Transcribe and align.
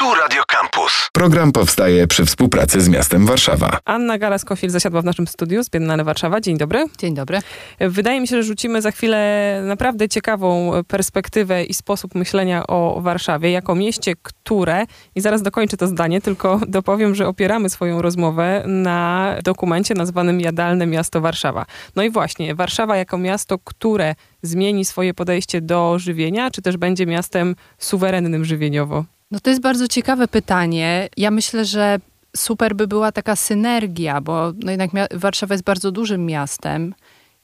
Tu 0.00 0.14
Radio 0.14 0.42
Campus. 0.46 1.08
Program 1.12 1.52
powstaje 1.52 2.06
przy 2.06 2.24
współpracy 2.24 2.80
z 2.80 2.88
miastem 2.88 3.26
Warszawa. 3.26 3.78
Anna 3.84 4.18
Galas-Kofil 4.18 4.70
zasiadła 4.70 5.02
w 5.02 5.04
naszym 5.04 5.26
studiu 5.26 5.64
z 5.64 5.70
Biennale 5.70 6.04
Warszawa. 6.04 6.40
Dzień 6.40 6.58
dobry. 6.58 6.84
Dzień 6.98 7.14
dobry. 7.14 7.38
Wydaje 7.80 8.20
mi 8.20 8.28
się, 8.28 8.36
że 8.36 8.42
rzucimy 8.42 8.82
za 8.82 8.90
chwilę 8.90 9.62
naprawdę 9.64 10.08
ciekawą 10.08 10.72
perspektywę 10.88 11.64
i 11.64 11.74
sposób 11.74 12.14
myślenia 12.14 12.66
o 12.66 13.00
Warszawie 13.00 13.50
jako 13.50 13.74
mieście, 13.74 14.14
które, 14.22 14.86
i 15.14 15.20
zaraz 15.20 15.42
dokończę 15.42 15.76
to 15.76 15.86
zdanie, 15.86 16.20
tylko 16.20 16.60
dopowiem, 16.68 17.14
że 17.14 17.28
opieramy 17.28 17.70
swoją 17.70 18.02
rozmowę 18.02 18.64
na 18.66 19.34
dokumencie 19.44 19.94
nazwanym 19.94 20.40
Jadalne 20.40 20.86
Miasto 20.86 21.20
Warszawa. 21.20 21.66
No 21.96 22.02
i 22.02 22.10
właśnie, 22.10 22.54
Warszawa 22.54 22.96
jako 22.96 23.18
miasto, 23.18 23.58
które 23.58 24.14
zmieni 24.42 24.84
swoje 24.84 25.14
podejście 25.14 25.60
do 25.60 25.98
żywienia, 25.98 26.50
czy 26.50 26.62
też 26.62 26.76
będzie 26.76 27.06
miastem 27.06 27.56
suwerennym 27.78 28.44
żywieniowo? 28.44 29.04
No 29.30 29.40
to 29.40 29.50
jest 29.50 29.62
bardzo 29.62 29.88
ciekawe 29.88 30.28
pytanie. 30.28 31.08
Ja 31.16 31.30
myślę, 31.30 31.64
że 31.64 31.98
super 32.36 32.76
by 32.76 32.86
była 32.86 33.12
taka 33.12 33.36
synergia, 33.36 34.20
bo 34.20 34.52
no 34.64 34.70
jednak 34.70 34.90
Warszawa 35.14 35.54
jest 35.54 35.64
bardzo 35.64 35.92
dużym 35.92 36.26
miastem 36.26 36.94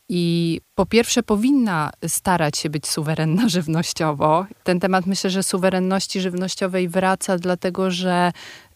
i 0.08 0.60
po 0.74 0.86
pierwsze 0.86 1.22
powinna 1.22 1.90
starać 2.06 2.58
się 2.58 2.70
być 2.70 2.88
suwerenna 2.88 3.48
żywnościowo. 3.56 4.46
Ten 4.64 4.80
temat 4.80 5.06
myślę, 5.06 5.30
że 5.30 5.42
suwerenności 5.42 6.20
żywnościowej 6.20 6.88
wraca, 6.88 7.38
dlatego 7.38 7.90
że 7.90 8.32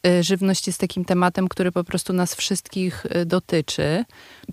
y, 0.07 0.23
żywność 0.23 0.67
jest 0.67 0.81
takim 0.81 1.05
tematem, 1.05 1.49
który 1.49 1.73
po 1.73 1.85
prostu 1.85 2.13
nas 2.13 2.35
wszystkich 2.35 3.07
y, 3.07 3.27
dotyczy. 3.27 4.05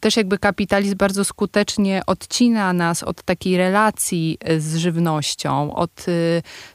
Też 0.01 0.17
jakby 0.17 0.37
kapitalizm 0.37 0.97
bardzo 0.97 1.25
skutecznie 1.25 2.01
odcina 2.07 2.73
nas 2.73 3.03
od 3.03 3.23
takiej 3.23 3.57
relacji 3.57 4.37
y, 4.49 4.61
z 4.61 4.75
żywnością, 4.75 5.75
od 5.75 6.05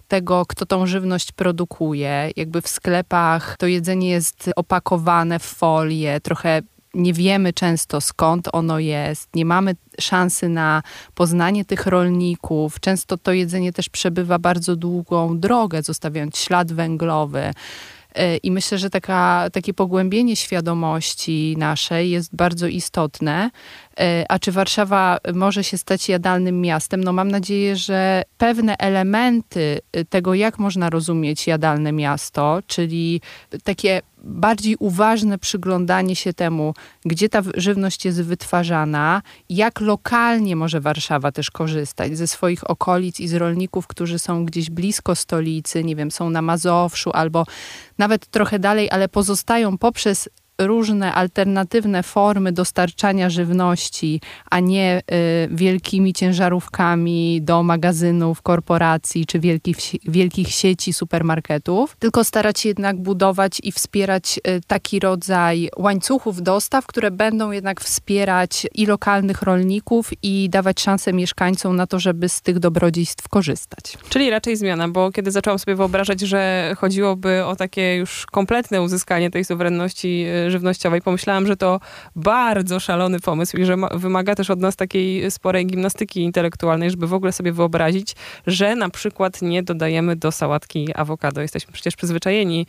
tego, 0.09 0.47
kto 0.49 0.67
tą 0.67 0.87
żywność 0.87 1.33
produkuje. 1.33 2.31
Jakby 2.37 2.63
w 2.63 2.69
sklepach 2.69 3.57
to 3.59 3.67
jedzenie 3.67 4.11
jest 4.11 4.51
opakowane 4.57 5.39
w 5.39 5.43
folię, 5.43 6.21
trochę 6.21 6.63
nie 6.95 7.13
wiemy 7.13 7.53
często 7.53 8.01
skąd 8.01 8.49
ono 8.53 8.79
jest, 8.79 9.35
nie 9.35 9.45
mamy 9.45 9.75
szansy 10.01 10.49
na 10.49 10.83
poznanie 11.15 11.65
tych 11.65 11.87
rolników. 11.87 12.81
Często 12.81 13.19
to 13.19 13.33
jedzenie 13.33 13.73
też 13.73 13.89
przebywa 13.89 14.39
bardzo 14.39 14.77
długą 14.77 15.39
drogę, 15.39 15.83
zostawiając 15.83 16.39
ślad 16.39 16.73
węglowy. 16.73 17.53
E, 18.15 18.37
I 18.37 18.51
myślę, 18.51 18.79
że 18.79 18.91
taka, 18.91 19.49
takie 19.53 19.75
pogłębienie 19.75 20.37
świadomości 20.37 21.55
naszej 21.59 22.11
jest 22.11 22.37
bardzo 22.37 22.67
istotne. 22.67 23.51
E, 24.01 24.25
a 24.29 24.39
czy 24.39 24.53
Warszawa 24.53 25.19
może 25.35 25.65
się 25.65 25.79
stać 25.79 26.09
jadalnym 26.09 26.61
miastem? 26.61 27.05
No 27.05 27.13
mam 27.13 27.31
nadzieję, 27.31 27.77
że 27.77 28.23
pewne 28.39 28.77
elementy 28.77 29.81
e, 29.93 30.05
tego, 30.05 30.35
jak 30.35 30.59
można 30.59 30.91
rozumieć 30.91 31.47
jadalne 31.47 31.93
miasto, 31.93 32.61
czyli 32.67 33.21
takie 33.65 34.03
bardziej 34.25 34.77
uważne 34.79 35.39
przyglądanie 35.39 36.17
się 36.17 36.33
temu, 36.33 36.75
gdzie 37.05 37.29
ta 37.29 37.43
żywność 37.57 38.05
jest 38.05 38.23
wytwarzana, 38.23 39.23
jak 39.49 39.81
lokalnie 39.81 40.57
może 40.57 40.81
Warszawa 40.81 41.33
też 41.33 41.51
korzystać 41.51 42.17
ze 42.17 42.27
swoich 42.27 42.71
okolic 42.71 43.21
i 43.21 43.29
z 43.29 43.35
rolników, 43.35 43.87
którzy 43.87 44.19
są 44.19 44.45
gdzieś 44.45 44.71
blisko 44.71 45.17
stolicy, 45.17 45.85
nie 45.85 45.97
wiem, 45.97 46.11
są 46.11 46.31
na 46.31 46.43
Mazowszu 46.43 47.11
albo 47.15 47.47
nawet 47.99 48.27
trochę 48.27 48.59
dalej, 48.59 48.91
ale 48.91 49.09
pozostają 49.09 49.79
poprzez 49.79 50.29
różne 50.67 51.15
alternatywne 51.15 52.03
formy 52.03 52.53
dostarczania 52.53 53.31
żywności, 53.31 54.21
a 54.51 54.61
nie 54.61 55.03
y, 55.13 55.49
wielkimi 55.51 56.13
ciężarówkami 56.13 57.43
do 57.43 57.63
magazynów, 57.63 58.43
korporacji 58.43 59.27
czy 59.27 59.41
wielkich, 59.41 59.77
wielkich 60.05 60.49
sieci 60.49 60.93
supermarketów, 60.93 61.97
tylko 61.99 62.25
starać 62.25 62.61
się 62.61 62.69
jednak 62.69 62.97
budować 62.97 63.61
i 63.63 63.73
wspierać 63.73 64.41
y, 64.49 64.61
taki 64.67 65.01
rodzaj 65.01 65.69
łańcuchów 65.77 66.43
dostaw, 66.43 66.87
które 66.87 67.11
będą 67.11 67.51
jednak 67.51 67.81
wspierać 67.81 68.67
i 68.75 68.87
lokalnych 68.87 69.43
rolników 69.43 70.11
i 70.23 70.49
dawać 70.51 70.81
szansę 70.81 71.13
mieszkańcom 71.13 71.77
na 71.77 71.87
to, 71.87 71.99
żeby 71.99 72.29
z 72.29 72.43
tych 72.43 72.59
dobrodziejstw 72.59 73.29
korzystać. 73.29 73.99
Czyli 74.09 74.31
raczej 74.31 74.57
zmiana, 74.57 74.89
bo 74.89 75.13
kiedy 75.13 75.31
zaczęłam 75.31 75.59
sobie 75.59 75.75
wyobrażać, 75.75 76.21
że 76.21 76.73
chodziłoby 76.79 77.45
o 77.45 77.57
takie 77.57 77.97
już 77.97 78.27
kompletne 78.27 78.83
uzyskanie 78.83 79.31
tej 79.31 79.45
suwerenności 79.45 80.25
y, 80.47 80.51
żywnościowej. 80.53 81.03
Pomyślałam, 81.03 81.47
że 81.47 81.57
to 81.57 81.81
bardzo 82.17 82.81
szalony 82.81 83.21
pomysł 83.21 83.57
i 83.57 83.65
że 83.65 83.77
wymaga 83.95 84.35
też 84.35 84.51
od 84.51 84.61
nas 84.61 84.77
takiej 84.77 85.31
sporej 85.31 85.67
gimnastyki 85.67 86.21
intelektualnej, 86.21 86.91
żeby 86.91 87.07
w 87.07 87.15
ogóle 87.15 87.33
sobie 87.33 87.53
wyobrazić, 87.53 88.17
że 88.47 88.77
na 88.77 88.89
przykład 88.89 89.43
nie 89.43 89.63
dodajemy 89.63 90.17
do 90.17 90.33
sałatki 90.33 90.95
awokado. 90.95 91.41
Jesteśmy 91.41 91.73
przecież 91.73 91.97
przyzwyczajeni 91.97 92.67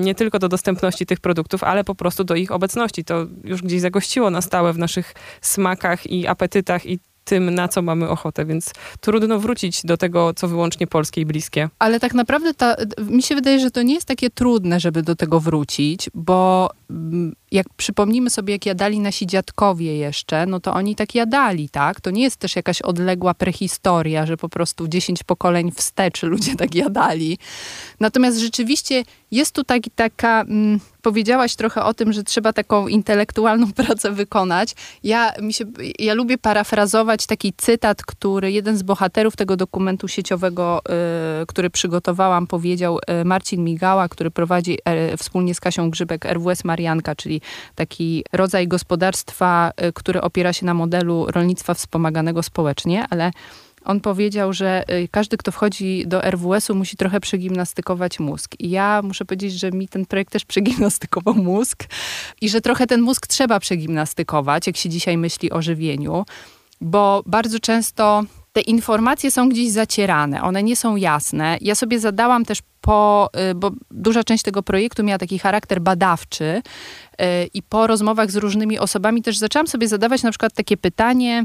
nie 0.00 0.14
tylko 0.14 0.38
do 0.38 0.48
dostępności 0.48 1.06
tych 1.06 1.20
produktów, 1.20 1.64
ale 1.64 1.84
po 1.84 1.94
prostu 1.94 2.24
do 2.24 2.34
ich 2.34 2.52
obecności. 2.52 3.04
To 3.04 3.26
już 3.44 3.62
gdzieś 3.62 3.80
zagościło 3.80 4.30
na 4.30 4.42
stałe 4.42 4.72
w 4.72 4.78
naszych 4.78 5.14
smakach 5.40 6.06
i 6.06 6.26
apetytach 6.26 6.86
i 6.86 6.98
tym, 7.24 7.54
na 7.54 7.68
co 7.68 7.82
mamy 7.82 8.08
ochotę, 8.08 8.44
więc 8.44 8.72
trudno 9.00 9.38
wrócić 9.38 9.80
do 9.84 9.96
tego, 9.96 10.34
co 10.34 10.48
wyłącznie 10.48 10.86
polskie 10.86 11.20
i 11.20 11.26
bliskie. 11.26 11.68
Ale 11.78 12.00
tak 12.00 12.14
naprawdę 12.14 12.54
ta, 12.54 12.76
mi 13.08 13.22
się 13.22 13.34
wydaje, 13.34 13.60
że 13.60 13.70
to 13.70 13.82
nie 13.82 13.94
jest 13.94 14.06
takie 14.06 14.30
trudne, 14.30 14.80
żeby 14.80 15.02
do 15.02 15.16
tego 15.16 15.40
wrócić, 15.40 16.10
bo 16.14 16.70
jak 17.52 17.66
przypomnimy 17.76 18.30
sobie, 18.30 18.52
jak 18.52 18.66
jadali 18.66 19.00
nasi 19.00 19.26
dziadkowie 19.26 19.96
jeszcze, 19.96 20.46
no 20.46 20.60
to 20.60 20.74
oni 20.74 20.96
tak 20.96 21.14
jadali, 21.14 21.68
tak? 21.68 22.00
To 22.00 22.10
nie 22.10 22.22
jest 22.22 22.36
też 22.36 22.56
jakaś 22.56 22.82
odległa 22.82 23.34
prehistoria, 23.34 24.26
że 24.26 24.36
po 24.36 24.48
prostu 24.48 24.88
10 24.88 25.22
pokoleń 25.22 25.72
wstecz 25.72 26.22
ludzie 26.22 26.56
tak 26.56 26.74
jadali. 26.74 27.38
Natomiast 28.00 28.38
rzeczywiście 28.38 29.04
jest 29.30 29.54
tu 29.54 29.64
taki, 29.64 29.90
taka... 29.90 30.40
Mm, 30.40 30.80
powiedziałaś 31.02 31.56
trochę 31.56 31.84
o 31.84 31.94
tym, 31.94 32.12
że 32.12 32.24
trzeba 32.24 32.52
taką 32.52 32.88
intelektualną 32.88 33.72
pracę 33.82 34.10
wykonać. 34.10 34.74
Ja, 35.04 35.32
mi 35.40 35.52
się, 35.52 35.64
ja 35.98 36.14
lubię 36.14 36.38
parafrazować 36.38 37.26
taki 37.26 37.52
cytat, 37.56 38.02
który 38.02 38.52
jeden 38.52 38.76
z 38.76 38.82
bohaterów 38.82 39.36
tego 39.36 39.56
dokumentu 39.56 40.08
sieciowego, 40.08 40.82
y, 41.42 41.46
który 41.46 41.70
przygotowałam, 41.70 42.46
powiedział 42.46 42.98
y, 42.98 43.24
Marcin 43.24 43.64
Migała, 43.64 44.08
który 44.08 44.30
prowadzi 44.30 44.78
y, 45.12 45.16
wspólnie 45.16 45.54
z 45.54 45.60
Kasią 45.60 45.90
Grzybek 45.90 46.24
RWS 46.24 46.64
Marianka, 46.82 47.14
czyli 47.14 47.40
taki 47.74 48.24
rodzaj 48.32 48.68
gospodarstwa, 48.68 49.72
y, 49.88 49.92
który 49.92 50.20
opiera 50.20 50.52
się 50.52 50.66
na 50.66 50.74
modelu 50.74 51.26
rolnictwa 51.26 51.74
wspomaganego 51.74 52.42
społecznie, 52.42 53.06
ale 53.10 53.30
on 53.84 54.00
powiedział, 54.00 54.52
że 54.52 54.84
y, 54.90 55.08
każdy, 55.10 55.36
kto 55.36 55.52
wchodzi 55.52 56.04
do 56.06 56.24
RWS-u, 56.24 56.74
musi 56.74 56.96
trochę 56.96 57.20
przegimnastykować 57.20 58.20
mózg. 58.20 58.54
I 58.58 58.70
ja 58.70 59.00
muszę 59.04 59.24
powiedzieć, 59.24 59.52
że 59.52 59.70
mi 59.70 59.88
ten 59.88 60.06
projekt 60.06 60.32
też 60.32 60.44
przegimnastykował 60.44 61.34
mózg 61.50 61.84
i 62.40 62.48
że 62.48 62.60
trochę 62.60 62.86
ten 62.86 63.00
mózg 63.00 63.26
trzeba 63.26 63.60
przegimnastykować, 63.60 64.66
jak 64.66 64.76
się 64.76 64.88
dzisiaj 64.88 65.18
myśli 65.18 65.50
o 65.50 65.62
żywieniu, 65.62 66.24
bo 66.80 67.22
bardzo 67.26 67.58
często 67.60 68.24
te 68.52 68.60
informacje 68.60 69.30
są 69.30 69.48
gdzieś 69.48 69.70
zacierane, 69.70 70.42
one 70.42 70.62
nie 70.62 70.76
są 70.76 70.96
jasne. 70.96 71.58
Ja 71.60 71.74
sobie 71.74 71.98
zadałam 71.98 72.44
też 72.44 72.58
po, 72.80 73.30
y, 73.50 73.54
bo 73.54 73.70
duża 73.90 74.24
część 74.24 74.44
tego 74.44 74.62
projektu 74.62 75.04
miała 75.04 75.18
taki 75.18 75.38
charakter 75.38 75.80
badawczy 75.80 76.44
y, 76.44 77.24
i 77.54 77.62
po 77.62 77.86
rozmowach 77.86 78.30
z 78.30 78.36
różnymi 78.36 78.78
osobami 78.78 79.22
też 79.22 79.38
zaczęłam 79.38 79.66
sobie 79.66 79.88
zadawać 79.88 80.22
na 80.22 80.30
przykład 80.30 80.52
takie 80.52 80.76
pytanie, 80.76 81.44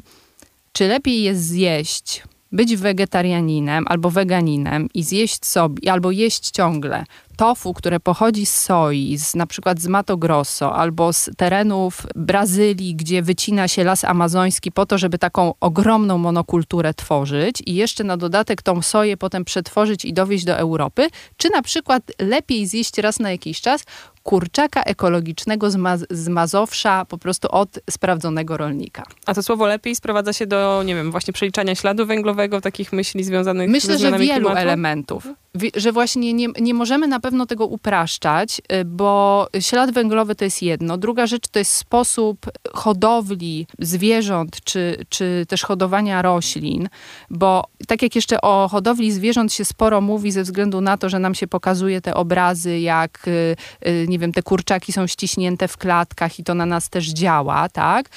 czy 0.72 0.88
lepiej 0.88 1.23
jest 1.23 1.47
zjeść, 1.47 2.23
być 2.52 2.75
wegetarianinem 2.75 3.85
albo 3.88 4.09
weganinem 4.09 4.90
i 4.94 5.03
zjeść 5.03 5.46
sobie, 5.46 5.91
albo 5.91 6.12
jeść 6.12 6.50
ciągle 6.50 7.06
tofu, 7.38 7.74
które 7.74 8.00
pochodzi 8.00 8.46
z 8.46 8.56
soi, 8.56 9.18
z, 9.18 9.35
na 9.35 9.47
przykład 9.47 9.80
z 9.80 9.88
Mato 9.88 10.18
Grosso 10.18 10.75
albo 10.75 11.13
z 11.13 11.30
terenów 11.38 12.07
Brazylii, 12.16 12.96
gdzie 12.96 13.22
wycina 13.22 13.68
się 13.68 13.84
las 13.84 14.03
amazoński 14.03 14.72
po 14.72 14.86
to, 14.86 14.97
żeby 14.97 15.18
taką 15.18 15.53
ogromną 15.59 16.18
monokulturę 16.18 16.94
tworzyć 16.94 17.63
i 17.66 17.75
jeszcze 17.75 18.03
na 18.03 18.18
dodatek 18.18 18.62
tą 18.62 18.81
soję 18.81 19.18
potem 19.18 19.46
przetworzyć 19.46 20.06
i 20.06 20.13
dowieść 20.13 20.46
do 20.46 20.57
Europy, 20.57 21.07
czy 21.38 21.50
na 21.50 21.62
przykład 21.62 22.03
lepiej 22.19 22.68
zjeść 22.68 22.97
raz 22.97 23.19
na 23.19 23.31
jakiś 23.31 23.62
czas 23.62 23.83
kurczaka 24.27 24.83
ekologicznego 24.83 25.71
z, 25.71 25.75
Maz 25.75 26.06
z 26.09 26.27
Mazowsza 26.27 27.06
po 27.06 27.18
prostu 27.18 27.47
od 27.51 27.79
sprawdzonego 27.89 28.57
rolnika. 28.57 29.03
A 29.25 29.33
to 29.33 29.44
słowo 29.44 29.68
lepiej 29.68 29.95
sprowadza 29.95 30.33
się 30.33 30.47
do, 30.47 30.83
nie 30.85 30.95
wiem, 30.95 31.12
właśnie 31.12 31.33
przeliczania 31.33 31.75
śladu 31.75 32.06
węglowego, 32.06 32.62
takich 32.62 32.94
myśli 32.94 33.24
związanych 33.24 33.69
Myślę, 33.69 33.97
z 33.97 34.01
Myślę, 34.01 34.09
że 34.09 34.25
wielu 34.25 34.33
klimatu? 34.33 34.57
elementów. 34.57 35.27
Że 35.75 35.92
właśnie 35.92 36.33
nie, 36.33 36.48
nie 36.62 36.74
możemy 36.74 37.07
na 37.07 37.19
pewno 37.19 37.45
tego 37.45 37.65
upraszczać, 37.65 38.62
y, 38.74 38.86
bo 38.86 39.48
ślad 39.59 39.92
węglowy 39.92 40.36
to 40.36 40.44
jest 40.44 40.62
jedno. 40.62 40.98
Druga 40.98 41.27
rzecz 41.27 41.48
to 41.48 41.59
jest 41.59 41.71
sposób 41.71 42.45
hodowli 42.74 43.68
zwierząt, 43.80 44.57
czy, 44.63 45.06
czy 45.09 45.45
też 45.50 45.63
hodowania 45.63 46.21
roślin, 46.21 46.89
bo 47.30 47.63
tak 47.88 48.01
jak 48.01 48.15
jeszcze 48.15 48.42
o 48.42 48.68
hodowli 48.71 49.12
zwierząt 49.12 49.54
się 49.54 49.65
sporo 49.65 50.01
mówi 50.01 50.31
ze 50.31 50.44
względu 50.44 50.81
na 50.81 50.98
to, 50.98 51.09
że 51.09 51.19
nam 51.19 51.36
się 51.36 51.48
pokazuje 51.48 52.01
te 52.01 52.15
obrazy, 52.15 52.80
jak 52.80 53.27
y, 53.27 53.56
y, 53.88 54.06
nie 54.09 54.19
wiem, 54.19 54.31
te 54.33 54.44
kurczaki 54.44 54.94
są 54.94 55.07
ściśnięte 55.07 55.68
w 55.68 55.77
klatkach 55.77 56.39
i 56.39 56.44
to 56.44 56.56
na 56.56 56.65
nas 56.65 56.89
też 56.89 57.07
działa, 57.07 57.69
tak? 57.69 58.09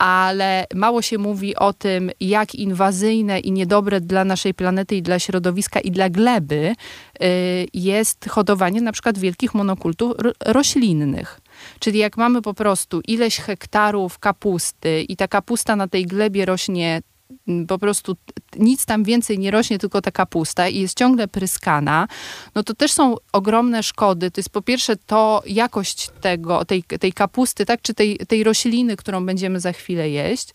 Ale 0.00 0.66
mało 0.74 1.02
się 1.02 1.18
mówi 1.18 1.56
o 1.56 1.72
tym, 1.72 2.10
jak 2.20 2.54
inwazyjne 2.54 3.40
i 3.40 3.52
niedobre 3.52 4.00
dla 4.00 4.24
naszej 4.24 4.54
planety 4.54 4.96
i 4.96 5.02
dla 5.02 5.18
środowiska 5.18 5.80
i 5.80 5.90
dla 5.90 6.10
gleby 6.10 6.74
y, 7.22 7.66
jest 7.74 8.28
hodowanie 8.28 8.80
na 8.80 8.92
przykład 8.92 9.18
wielkich 9.18 9.54
monokultur 9.54 10.32
roślinnych. 10.44 11.40
Czyli 11.78 11.98
jak 11.98 12.16
mamy 12.16 12.42
po 12.42 12.54
prostu 12.54 13.00
ileś 13.08 13.36
hektarów 13.36 14.18
kapusty 14.18 15.02
i 15.02 15.16
ta 15.16 15.28
kapusta 15.28 15.76
na 15.76 15.88
tej 15.88 16.06
glebie 16.06 16.44
rośnie 16.44 17.02
po 17.68 17.78
prostu 17.78 18.16
nic 18.56 18.86
tam 18.86 19.04
więcej 19.04 19.38
nie 19.38 19.50
rośnie, 19.50 19.78
tylko 19.78 20.02
ta 20.02 20.10
kapusta 20.10 20.68
i 20.68 20.80
jest 20.80 20.98
ciągle 20.98 21.28
pryskana, 21.28 22.08
no 22.54 22.62
to 22.62 22.74
też 22.74 22.92
są 22.92 23.16
ogromne 23.32 23.82
szkody. 23.82 24.30
To 24.30 24.38
jest 24.38 24.50
po 24.50 24.62
pierwsze 24.62 24.96
to 24.96 25.42
jakość 25.46 26.10
tego, 26.20 26.64
tej, 26.64 26.82
tej 26.82 27.12
kapusty, 27.12 27.66
tak, 27.66 27.82
czy 27.82 27.94
tej, 27.94 28.18
tej 28.18 28.44
rośliny, 28.44 28.96
którą 28.96 29.26
będziemy 29.26 29.60
za 29.60 29.72
chwilę 29.72 30.10
jeść. 30.10 30.48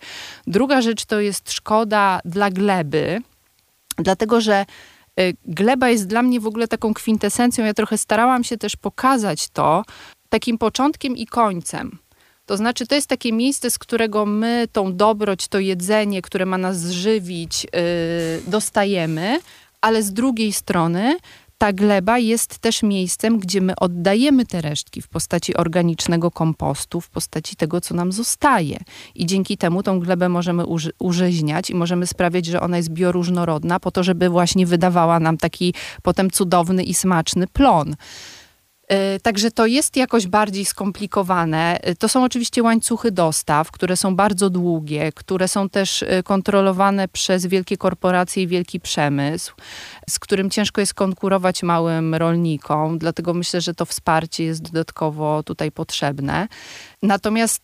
Druga 0.47 0.81
rzecz 0.81 1.05
to 1.05 1.19
jest 1.19 1.51
szkoda 1.51 2.19
dla 2.25 2.49
gleby, 2.49 3.21
dlatego 3.97 4.41
że 4.41 4.65
y, 5.19 5.33
gleba 5.45 5.89
jest 5.89 6.07
dla 6.07 6.21
mnie 6.21 6.39
w 6.39 6.47
ogóle 6.47 6.67
taką 6.67 6.93
kwintesencją. 6.93 7.65
Ja 7.65 7.73
trochę 7.73 7.97
starałam 7.97 8.43
się 8.43 8.57
też 8.57 8.75
pokazać 8.75 9.49
to 9.49 9.83
takim 10.29 10.57
początkiem 10.57 11.17
i 11.17 11.25
końcem. 11.25 12.04
To 12.45 12.57
znaczy, 12.57 12.87
to 12.87 12.95
jest 12.95 13.07
takie 13.07 13.33
miejsce, 13.33 13.71
z 13.71 13.79
którego 13.79 14.25
my 14.25 14.67
tą 14.71 14.95
dobroć, 14.95 15.47
to 15.47 15.59
jedzenie, 15.59 16.21
które 16.21 16.45
ma 16.45 16.57
nas 16.57 16.85
żywić, 16.85 17.63
yy, 17.63 17.71
dostajemy, 18.47 19.39
ale 19.81 20.03
z 20.03 20.13
drugiej 20.13 20.53
strony 20.53 21.17
ta 21.57 21.73
gleba 21.73 22.17
jest 22.17 22.57
też 22.57 22.83
miejscem, 22.83 23.39
gdzie 23.39 23.61
my 23.61 23.75
oddajemy 23.75 24.45
te 24.45 24.61
resztki 24.61 25.01
w 25.01 25.07
postaci 25.07 25.55
organicznego 25.55 26.31
kompostu, 26.31 27.01
w 27.01 27.09
postaci 27.09 27.55
tego, 27.55 27.81
co 27.81 27.95
nam 27.95 28.11
zostaje. 28.11 28.79
I 29.15 29.25
dzięki 29.25 29.57
temu 29.57 29.83
tą 29.83 29.99
glebę 29.99 30.29
możemy 30.29 30.65
uży 30.65 30.91
urzeźniać 30.99 31.69
i 31.69 31.75
możemy 31.75 32.07
sprawiać, 32.07 32.45
że 32.45 32.61
ona 32.61 32.77
jest 32.77 32.89
bioróżnorodna, 32.89 33.79
po 33.79 33.91
to, 33.91 34.03
żeby 34.03 34.29
właśnie 34.29 34.65
wydawała 34.65 35.19
nam 35.19 35.37
taki 35.37 35.73
potem 36.03 36.31
cudowny 36.31 36.83
i 36.83 36.93
smaczny 36.93 37.47
plon. 37.47 37.95
E, 38.87 39.19
także 39.19 39.51
to 39.51 39.65
jest 39.65 39.95
jakoś 39.97 40.27
bardziej 40.27 40.65
skomplikowane. 40.65 41.79
E, 41.81 41.95
to 41.95 42.09
są 42.09 42.23
oczywiście 42.23 42.63
łańcuchy 42.63 43.11
dostaw, 43.11 43.71
które 43.71 43.97
są 43.97 44.15
bardzo 44.15 44.49
długie, 44.49 45.11
które 45.11 45.47
są 45.47 45.69
też 45.69 46.03
e, 46.03 46.23
kontrolowane 46.23 47.07
przez 47.07 47.45
wielkie 47.45 47.77
korporacje 47.77 48.43
i 48.43 48.47
wielki 48.47 48.79
przemysł, 48.79 49.55
z 50.09 50.19
którym 50.19 50.49
ciężko 50.49 50.81
jest 50.81 50.93
konkurować 50.93 51.63
małym 51.63 52.15
rolnikom, 52.15 52.97
dlatego 52.97 53.33
myślę, 53.33 53.61
że 53.61 53.73
to 53.73 53.85
wsparcie 53.85 54.43
jest 54.43 54.61
dodatkowo 54.61 55.43
tutaj 55.43 55.71
potrzebne. 55.71 56.47
Natomiast 57.01 57.63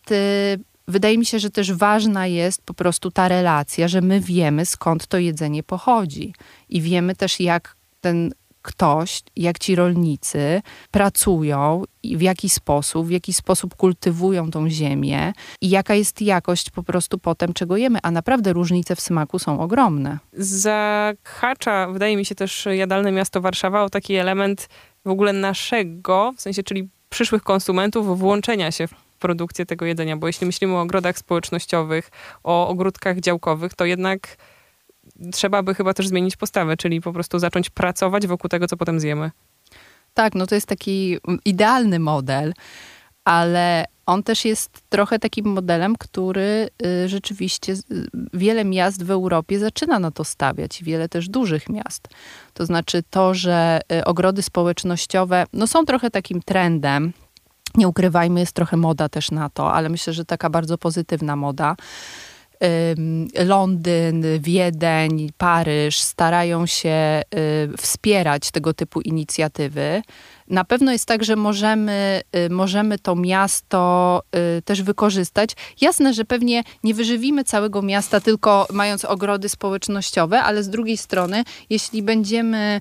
wydaje 0.88 1.18
mi 1.18 1.26
się, 1.26 1.38
że 1.38 1.50
też 1.50 1.72
ważna 1.72 2.26
jest 2.26 2.62
po 2.62 2.74
prostu 2.74 3.10
ta 3.10 3.28
relacja, 3.28 3.88
że 3.88 4.00
my 4.00 4.20
wiemy 4.20 4.66
skąd 4.66 5.06
to 5.06 5.18
jedzenie 5.18 5.62
pochodzi 5.62 6.34
i 6.68 6.80
wiemy 6.80 7.16
też 7.16 7.40
jak 7.40 7.76
ten 8.00 8.32
ktoś, 8.62 9.22
jak 9.36 9.58
ci 9.58 9.74
rolnicy 9.74 10.62
pracują 10.90 11.84
i 12.02 12.16
w 12.16 12.22
jaki 12.22 12.48
sposób, 12.48 13.06
w 13.06 13.10
jaki 13.10 13.32
sposób 13.32 13.74
kultywują 13.74 14.50
tą 14.50 14.70
ziemię 14.70 15.32
i 15.60 15.70
jaka 15.70 15.94
jest 15.94 16.22
jakość 16.22 16.70
po 16.70 16.82
prostu 16.82 17.18
potem, 17.18 17.52
czego 17.52 17.76
jemy. 17.76 17.98
A 18.02 18.10
naprawdę 18.10 18.52
różnice 18.52 18.96
w 18.96 19.00
smaku 19.00 19.38
są 19.38 19.60
ogromne. 19.60 20.18
Zahacza, 20.32 21.88
wydaje 21.92 22.16
mi 22.16 22.24
się 22.24 22.34
też 22.34 22.68
jadalne 22.70 23.12
miasto 23.12 23.40
Warszawa 23.40 23.82
o 23.82 23.90
taki 23.90 24.14
element 24.14 24.68
w 25.04 25.08
ogóle 25.08 25.32
naszego, 25.32 26.32
w 26.36 26.40
sensie, 26.40 26.62
czyli 26.62 26.88
przyszłych 27.08 27.42
konsumentów, 27.42 28.18
włączenia 28.18 28.70
się 28.70 28.86
w 28.86 28.94
produkcję 29.18 29.66
tego 29.66 29.84
jedzenia, 29.84 30.16
bo 30.16 30.26
jeśli 30.26 30.46
myślimy 30.46 30.74
o 30.74 30.80
ogrodach 30.80 31.18
społecznościowych, 31.18 32.10
o 32.44 32.68
ogródkach 32.68 33.20
działkowych, 33.20 33.74
to 33.74 33.84
jednak 33.84 34.36
trzeba 35.32 35.62
by 35.62 35.74
chyba 35.74 35.94
też 35.94 36.08
zmienić 36.08 36.36
postawę, 36.36 36.76
czyli 36.76 37.00
po 37.00 37.12
prostu 37.12 37.38
zacząć 37.38 37.70
pracować 37.70 38.26
wokół 38.26 38.48
tego, 38.48 38.66
co 38.68 38.76
potem 38.76 39.00
zjemy. 39.00 39.30
Tak, 40.14 40.34
no 40.34 40.46
to 40.46 40.54
jest 40.54 40.66
taki 40.66 41.18
idealny 41.44 41.98
model, 41.98 42.54
ale 43.24 43.84
on 44.06 44.22
też 44.22 44.44
jest 44.44 44.82
trochę 44.88 45.18
takim 45.18 45.46
modelem, 45.46 45.96
który 45.96 46.68
y, 46.86 47.08
rzeczywiście 47.08 47.74
wiele 48.32 48.64
miast 48.64 49.04
w 49.04 49.10
Europie 49.10 49.58
zaczyna 49.58 49.98
na 49.98 50.10
to 50.10 50.24
stawiać, 50.24 50.82
wiele 50.82 51.08
też 51.08 51.28
dużych 51.28 51.68
miast. 51.68 52.08
To 52.54 52.66
znaczy 52.66 53.02
to, 53.10 53.34
że 53.34 53.80
y, 53.92 54.04
ogrody 54.04 54.42
społecznościowe 54.42 55.46
no 55.52 55.66
są 55.66 55.84
trochę 55.84 56.10
takim 56.10 56.42
trendem. 56.42 57.12
Nie 57.74 57.88
ukrywajmy, 57.88 58.40
jest 58.40 58.52
trochę 58.52 58.76
moda 58.76 59.08
też 59.08 59.30
na 59.30 59.50
to, 59.50 59.72
ale 59.72 59.88
myślę, 59.88 60.12
że 60.12 60.24
taka 60.24 60.50
bardzo 60.50 60.78
pozytywna 60.78 61.36
moda 61.36 61.76
Londyn, 63.44 64.24
Wiedeń, 64.40 65.30
Paryż 65.38 65.98
starają 65.98 66.66
się 66.66 67.22
y, 67.74 67.76
wspierać 67.76 68.50
tego 68.50 68.74
typu 68.74 69.00
inicjatywy. 69.00 70.02
Na 70.48 70.64
pewno 70.64 70.92
jest 70.92 71.06
tak, 71.06 71.24
że 71.24 71.36
możemy, 71.36 72.22
y, 72.36 72.50
możemy 72.50 72.98
to 72.98 73.16
miasto 73.16 74.22
y, 74.58 74.62
też 74.62 74.82
wykorzystać. 74.82 75.50
Jasne, 75.80 76.14
że 76.14 76.24
pewnie 76.24 76.62
nie 76.84 76.94
wyżywimy 76.94 77.44
całego 77.44 77.82
miasta 77.82 78.20
tylko 78.20 78.66
mając 78.72 79.04
ogrody 79.04 79.48
społecznościowe, 79.48 80.42
ale 80.42 80.62
z 80.62 80.68
drugiej 80.68 80.96
strony, 80.96 81.44
jeśli 81.70 82.02
będziemy 82.02 82.80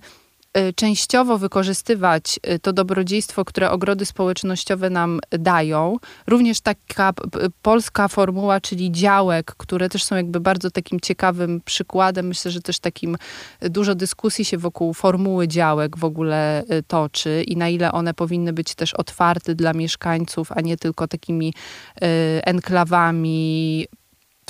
częściowo 0.75 1.37
wykorzystywać 1.37 2.39
y, 2.47 2.59
to 2.59 2.73
dobrodziejstwo, 2.73 3.45
które 3.45 3.71
ogrody 3.71 4.05
społecznościowe 4.05 4.89
nam 4.89 5.19
dają. 5.29 5.97
Również 6.27 6.61
taka 6.61 7.13
polska 7.61 8.07
formuła, 8.07 8.61
czyli 8.61 8.91
działek, 8.91 9.53
które 9.57 9.89
też 9.89 10.03
są 10.03 10.15
jakby 10.15 10.39
bardzo 10.39 10.71
takim 10.71 10.99
ciekawym 10.99 11.61
przykładem. 11.65 12.27
Myślę, 12.27 12.51
że 12.51 12.61
też 12.61 12.79
takim 12.79 13.17
y, 13.63 13.69
dużo 13.69 13.95
dyskusji 13.95 14.45
się 14.45 14.57
wokół 14.57 14.93
formuły 14.93 15.47
działek 15.47 15.97
w 15.97 16.03
ogóle 16.03 16.63
toczy 16.87 17.43
i 17.47 17.57
na 17.57 17.69
ile 17.69 17.91
one 17.91 18.13
powinny 18.13 18.53
być 18.53 18.75
też 18.75 18.93
otwarte 18.93 19.55
dla 19.55 19.73
mieszkańców, 19.73 20.51
a 20.51 20.61
nie 20.61 20.77
tylko 20.77 21.07
takimi 21.07 21.53
enklawami. 22.43 23.87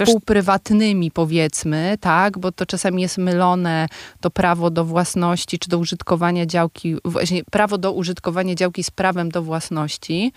Półprywatnymi, 0.05 1.11
powiedzmy, 1.11 1.97
tak, 1.99 2.39
bo 2.39 2.51
to 2.51 2.65
czasami 2.65 3.01
jest 3.01 3.17
mylone 3.17 3.87
to 4.21 4.29
prawo 4.29 4.69
do 4.69 4.85
własności 4.85 5.59
czy 5.59 5.69
do 5.69 5.77
użytkowania 5.77 6.45
działki, 6.45 6.95
właśnie 7.05 7.43
prawo 7.51 7.77
do 7.77 7.91
użytkowania 7.93 8.55
działki 8.55 8.83
z 8.83 8.91
prawem 8.91 9.29
do 9.29 9.41
własności, 9.41 10.31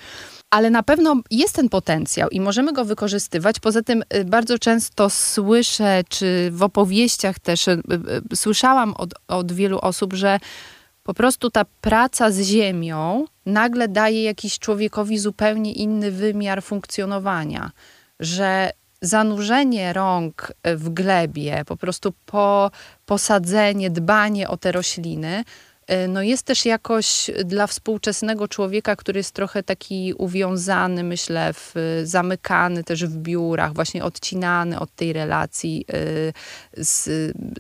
ale 0.51 0.71
na 0.71 0.83
pewno 0.83 1.17
jest 1.31 1.55
ten 1.55 1.69
potencjał 1.69 2.29
i 2.29 2.41
możemy 2.41 2.73
go 2.73 2.85
wykorzystywać. 2.85 3.61
Poza 3.61 3.83
tym 3.83 4.05
y, 4.15 4.25
bardzo 4.25 4.59
często 4.59 5.11
słyszę, 5.11 6.03
czy 6.09 6.51
w 6.53 6.63
opowieściach 6.63 7.39
też 7.39 7.69
y, 7.69 7.83
y, 8.33 8.37
słyszałam 8.37 8.95
od, 8.95 9.15
od 9.29 9.53
wielu 9.53 9.79
osób, 9.79 10.13
że 10.13 10.41
po 11.03 11.15
prostu 11.15 11.51
ta 11.51 11.65
praca 11.81 12.31
z 12.31 12.41
ziemią 12.41 13.25
nagle 13.47 13.89
daje 13.89 14.23
jakiś 14.23 14.59
człowiekowi 14.59 15.19
zupełnie 15.19 15.73
inny 15.73 16.11
wymiar 16.11 16.63
funkcjonowania, 16.63 17.71
że 18.21 18.71
zanurzenie 19.05 19.93
rąk 19.93 20.53
w 20.65 20.89
glebie, 20.89 21.63
po 21.67 21.77
prostu 21.77 22.13
po, 22.27 22.71
posadzenie, 23.07 23.91
dbanie 23.91 24.49
o 24.49 24.57
te 24.57 24.73
rośliny, 24.73 25.45
y, 25.91 26.09
no 26.09 26.23
jest 26.23 26.43
też 26.43 26.65
jakoś 26.65 27.31
dla 27.45 27.67
współczesnego 27.67 28.49
człowieka, 28.49 28.97
który 28.97 29.19
jest 29.19 29.35
trochę 29.35 29.63
taki 29.63 30.15
uwiązany, 30.19 31.05
myślę, 31.05 31.53
w, 31.53 31.75
zamykany 32.05 32.85
też 32.85 33.07
w 33.07 33.17
biurach, 33.17 33.75
właśnie 33.75 34.05
odcinany 34.05 34.81
od 34.81 34.95
tej 34.95 35.13
relacji 35.13 35.85
y, 35.95 36.33
z, 36.85 37.05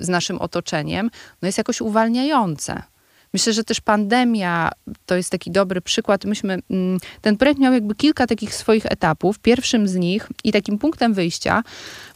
z 0.00 0.08
naszym 0.08 0.40
otoczeniem, 0.40 1.10
no 1.42 1.46
jest 1.46 1.58
jakoś 1.58 1.80
uwalniające. 1.80 2.93
Myślę, 3.34 3.52
że 3.52 3.64
też 3.64 3.80
pandemia 3.80 4.70
to 5.06 5.16
jest 5.16 5.30
taki 5.30 5.50
dobry 5.50 5.80
przykład. 5.80 6.24
Myśmy, 6.24 6.58
mm, 6.70 6.98
ten 7.20 7.36
projekt 7.36 7.60
miał 7.60 7.72
jakby 7.72 7.94
kilka 7.94 8.26
takich 8.26 8.54
swoich 8.54 8.86
etapów. 8.86 9.38
Pierwszym 9.38 9.88
z 9.88 9.94
nich 9.94 10.28
i 10.44 10.52
takim 10.52 10.78
punktem 10.78 11.14
wyjścia 11.14 11.62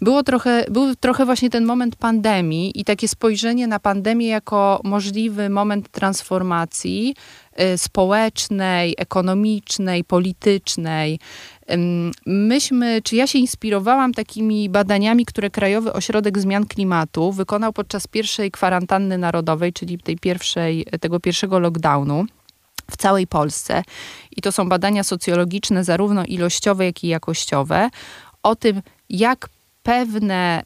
było 0.00 0.22
trochę, 0.22 0.64
był 0.70 0.96
trochę 0.96 1.24
właśnie 1.24 1.50
ten 1.50 1.64
moment 1.64 1.96
pandemii 1.96 2.80
i 2.80 2.84
takie 2.84 3.08
spojrzenie 3.08 3.66
na 3.66 3.80
pandemię 3.80 4.28
jako 4.28 4.80
możliwy 4.84 5.48
moment 5.48 5.88
transformacji 5.88 7.14
społecznej, 7.76 8.94
ekonomicznej, 8.98 10.04
politycznej. 10.04 11.18
Myśmy, 12.26 13.02
czy 13.02 13.16
ja 13.16 13.26
się 13.26 13.38
inspirowałam 13.38 14.14
takimi 14.14 14.68
badaniami, 14.68 15.26
które 15.26 15.50
Krajowy 15.50 15.92
Ośrodek 15.92 16.38
Zmian 16.38 16.66
Klimatu 16.66 17.32
wykonał 17.32 17.72
podczas 17.72 18.06
pierwszej 18.06 18.50
kwarantanny 18.50 19.18
narodowej, 19.18 19.72
czyli 19.72 19.98
tej 19.98 20.18
pierwszej, 20.18 20.86
tego 21.00 21.20
pierwszego 21.20 21.58
lockdownu 21.58 22.24
w 22.90 22.96
całej 22.96 23.26
Polsce. 23.26 23.82
I 24.36 24.40
to 24.42 24.52
są 24.52 24.68
badania 24.68 25.04
socjologiczne, 25.04 25.84
zarówno 25.84 26.24
ilościowe, 26.24 26.84
jak 26.84 27.04
i 27.04 27.08
jakościowe, 27.08 27.90
o 28.42 28.56
tym, 28.56 28.82
jak 29.10 29.48
pewne 29.82 30.62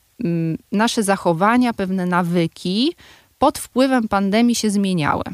nasze 0.72 1.02
zachowania, 1.02 1.72
pewne 1.72 2.06
nawyki 2.06 2.94
pod 3.38 3.58
wpływem 3.58 4.08
pandemii 4.08 4.54
się 4.54 4.70
zmieniały. 4.70 5.24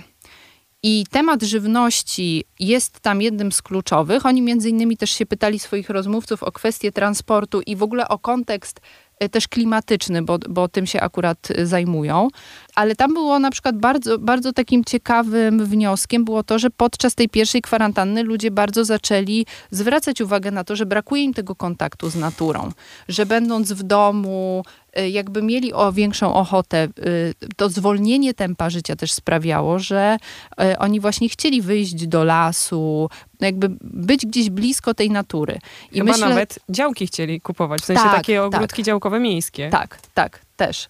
I 0.82 1.04
temat 1.10 1.42
żywności 1.42 2.44
jest 2.60 3.00
tam 3.00 3.22
jednym 3.22 3.52
z 3.52 3.62
kluczowych. 3.62 4.26
Oni 4.26 4.42
między 4.42 4.70
innymi 4.70 4.96
też 4.96 5.10
się 5.10 5.26
pytali 5.26 5.58
swoich 5.58 5.90
rozmówców 5.90 6.42
o 6.42 6.52
kwestie 6.52 6.92
transportu 6.92 7.60
i 7.60 7.76
w 7.76 7.82
ogóle 7.82 8.08
o 8.08 8.18
kontekst 8.18 8.80
e, 9.20 9.28
też 9.28 9.48
klimatyczny, 9.48 10.22
bo, 10.22 10.38
bo 10.48 10.68
tym 10.68 10.86
się 10.86 11.00
akurat 11.00 11.48
e, 11.50 11.66
zajmują. 11.66 12.28
Ale 12.74 12.96
tam 12.96 13.14
było 13.14 13.38
na 13.38 13.50
przykład 13.50 13.78
bardzo, 13.78 14.18
bardzo 14.18 14.52
takim 14.52 14.84
ciekawym 14.84 15.66
wnioskiem 15.66 16.24
było 16.24 16.42
to, 16.42 16.58
że 16.58 16.70
podczas 16.70 17.14
tej 17.14 17.28
pierwszej 17.28 17.62
kwarantanny 17.62 18.22
ludzie 18.22 18.50
bardzo 18.50 18.84
zaczęli 18.84 19.46
zwracać 19.70 20.20
uwagę 20.20 20.50
na 20.50 20.64
to, 20.64 20.76
że 20.76 20.86
brakuje 20.86 21.22
im 21.22 21.34
tego 21.34 21.54
kontaktu 21.54 22.10
z 22.10 22.16
naturą, 22.16 22.72
że 23.08 23.26
będąc 23.26 23.72
w 23.72 23.82
domu, 23.82 24.62
jakby 24.96 25.42
mieli 25.42 25.72
o 25.72 25.92
większą 25.92 26.34
ochotę, 26.34 26.88
y, 27.06 27.34
to 27.56 27.68
zwolnienie 27.68 28.34
tempa 28.34 28.70
życia 28.70 28.96
też 28.96 29.12
sprawiało, 29.12 29.78
że 29.78 30.16
y, 30.62 30.78
oni 30.78 31.00
właśnie 31.00 31.28
chcieli 31.28 31.62
wyjść 31.62 32.06
do 32.06 32.24
lasu, 32.24 33.10
jakby 33.40 33.68
być 33.80 34.26
gdzieś 34.26 34.50
blisko 34.50 34.94
tej 34.94 35.10
natury. 35.10 35.58
I 35.92 35.98
Chyba 35.98 36.12
myślę, 36.12 36.28
nawet 36.28 36.58
działki 36.68 37.06
chcieli 37.06 37.40
kupować, 37.40 37.80
w 37.80 37.84
sensie 37.84 38.02
tak, 38.02 38.16
takie 38.16 38.42
ogródki 38.42 38.82
tak. 38.82 38.86
działkowe 38.86 39.20
miejskie. 39.20 39.70
Tak, 39.70 39.98
tak, 40.14 40.40
też. 40.56 40.88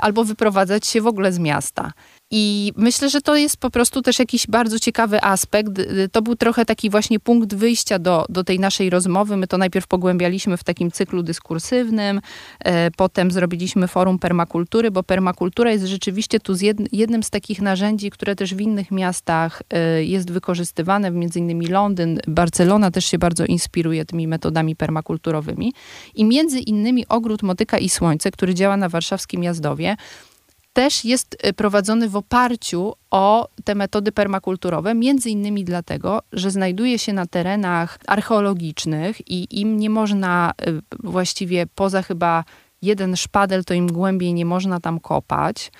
Albo 0.00 0.24
wyprowadzać 0.24 0.86
się 0.86 1.00
w 1.00 1.06
ogóle 1.06 1.32
z 1.32 1.38
miasta. 1.38 1.92
I 2.34 2.72
myślę, 2.76 3.10
że 3.10 3.20
to 3.20 3.36
jest 3.36 3.56
po 3.56 3.70
prostu 3.70 4.02
też 4.02 4.18
jakiś 4.18 4.46
bardzo 4.46 4.78
ciekawy 4.78 5.22
aspekt. 5.22 5.72
To 6.12 6.22
był 6.22 6.36
trochę 6.36 6.64
taki 6.64 6.90
właśnie 6.90 7.20
punkt 7.20 7.54
wyjścia 7.54 7.98
do, 7.98 8.26
do 8.28 8.44
tej 8.44 8.58
naszej 8.58 8.90
rozmowy. 8.90 9.36
My 9.36 9.46
to 9.46 9.58
najpierw 9.58 9.86
pogłębialiśmy 9.86 10.56
w 10.56 10.64
takim 10.64 10.90
cyklu 10.90 11.22
dyskursywnym, 11.22 12.20
e, 12.60 12.90
potem 12.90 13.30
zrobiliśmy 13.30 13.88
forum 13.88 14.18
permakultury, 14.18 14.90
bo 14.90 15.02
permakultura 15.02 15.70
jest 15.70 15.84
rzeczywiście 15.84 16.40
tu 16.40 16.54
z 16.54 16.60
jednym 16.92 17.22
z 17.22 17.30
takich 17.30 17.60
narzędzi, 17.60 18.10
które 18.10 18.36
też 18.36 18.54
w 18.54 18.60
innych 18.60 18.90
miastach 18.90 19.62
e, 19.70 20.04
jest 20.04 20.30
wykorzystywane, 20.30 21.10
między 21.10 21.38
innymi 21.38 21.66
Londyn, 21.66 22.20
Barcelona 22.26 22.90
też 22.90 23.04
się 23.04 23.18
bardzo 23.18 23.44
inspiruje 23.44 24.04
tymi 24.04 24.28
metodami 24.28 24.76
permakulturowymi. 24.76 25.72
I 26.14 26.24
między 26.24 26.58
innymi 26.58 27.08
ogród 27.08 27.42
Motyka 27.42 27.78
i 27.78 27.88
Słońce, 27.88 28.30
który 28.30 28.54
działa 28.54 28.76
na 28.76 28.88
warszawskim 28.88 29.42
Jazdowie, 29.42 29.96
też 30.72 31.04
jest 31.04 31.46
y, 31.46 31.52
prowadzony 31.52 32.08
w 32.08 32.16
oparciu 32.16 32.92
o 33.10 33.48
te 33.64 33.74
metody 33.74 34.12
permakulturowe, 34.12 34.94
między 34.94 35.30
innymi 35.30 35.64
dlatego, 35.64 36.22
że 36.32 36.50
znajduje 36.50 36.98
się 36.98 37.12
na 37.12 37.26
terenach 37.26 37.98
archeologicznych 38.06 39.30
i 39.30 39.60
im 39.60 39.76
nie 39.76 39.90
można 39.90 40.52
y, 40.68 40.80
właściwie 41.02 41.66
poza 41.74 42.02
chyba 42.02 42.44
jeden 42.82 43.16
szpadel, 43.16 43.64
to 43.64 43.74
im 43.74 43.86
głębiej 43.86 44.34
nie 44.34 44.44
można 44.44 44.80
tam 44.80 45.00
kopać. 45.00 45.72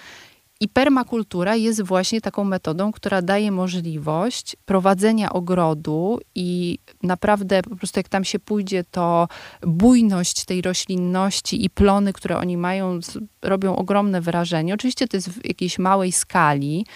I 0.62 0.69
permakultura 0.69 1.57
jest 1.57 1.83
właśnie 1.83 2.21
taką 2.21 2.45
metodą, 2.45 2.92
która 2.92 3.23
daje 3.23 3.50
możliwość 3.50 4.57
prowadzenia 4.64 5.33
ogrodu 5.33 6.19
i 6.35 6.78
naprawdę 7.02 7.62
po 7.62 7.76
prostu 7.76 8.00
jak 8.00 8.09
tam 8.09 8.25
się 8.25 8.38
pójdzie, 8.38 8.85
to 8.90 9.28
bujność 9.62 10.45
tej 10.45 10.62
roślinności 10.62 11.64
i 11.64 11.71
plony, 11.71 12.12
które 12.12 12.38
oni 12.38 12.57
mają, 12.57 12.99
robią 13.42 13.76
ogromne 13.76 14.21
wrażenie. 14.21 14.75
Oczywiście 14.75 15.09
to 15.09 15.16
jest 15.16 15.28
w 15.28 15.47
jakiejś 15.47 15.78
małej 15.78 16.12
skali, 16.12 16.87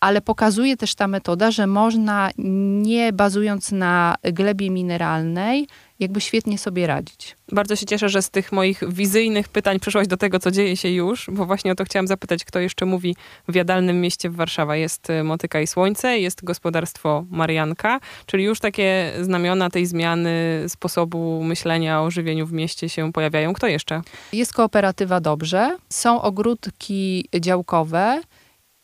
ale 0.00 0.20
pokazuje 0.20 0.76
też 0.76 0.94
ta 0.94 1.08
metoda, 1.08 1.50
że 1.50 1.66
można 1.66 2.30
nie 2.38 3.12
bazując 3.12 3.72
na 3.72 4.14
glebie 4.22 4.70
mineralnej, 4.70 5.66
jakby 6.00 6.20
świetnie 6.20 6.58
sobie 6.58 6.86
radzić. 6.86 7.36
Bardzo 7.52 7.76
się 7.76 7.86
cieszę, 7.86 8.08
że 8.08 8.22
z 8.22 8.30
tych 8.30 8.52
moich 8.52 8.92
wizyjnych 8.92 9.48
pytań 9.48 9.80
przeszłaś 9.80 10.06
do 10.06 10.16
tego, 10.16 10.38
co 10.38 10.50
dzieje 10.50 10.76
się 10.76 10.88
już, 10.88 11.26
bo 11.32 11.46
właśnie 11.46 11.72
o 11.72 11.74
to 11.74 11.84
chciałam 11.84 12.06
zapytać, 12.06 12.44
kto 12.44 12.60
jeszcze 12.60 12.86
mówi 12.86 13.16
w 13.48 13.54
jadalnym 13.54 14.00
mieście 14.00 14.30
w 14.30 14.36
Warszawa. 14.36 14.76
Jest 14.76 15.10
y, 15.10 15.24
Motyka 15.24 15.60
i 15.60 15.66
Słońce, 15.66 16.18
jest 16.18 16.44
gospodarstwo 16.44 17.24
Marianka, 17.30 18.00
czyli 18.26 18.44
już 18.44 18.60
takie 18.60 19.12
znamiona 19.20 19.70
tej 19.70 19.86
zmiany 19.86 20.64
sposobu 20.68 21.44
myślenia 21.44 22.02
o 22.02 22.10
żywieniu 22.10 22.46
w 22.46 22.52
mieście 22.52 22.88
się 22.88 23.12
pojawiają. 23.12 23.54
Kto 23.54 23.66
jeszcze? 23.66 24.02
Jest 24.32 24.52
kooperatywa 24.52 25.20
Dobrze, 25.20 25.76
są 25.88 26.22
ogródki 26.22 27.28
działkowe 27.40 28.20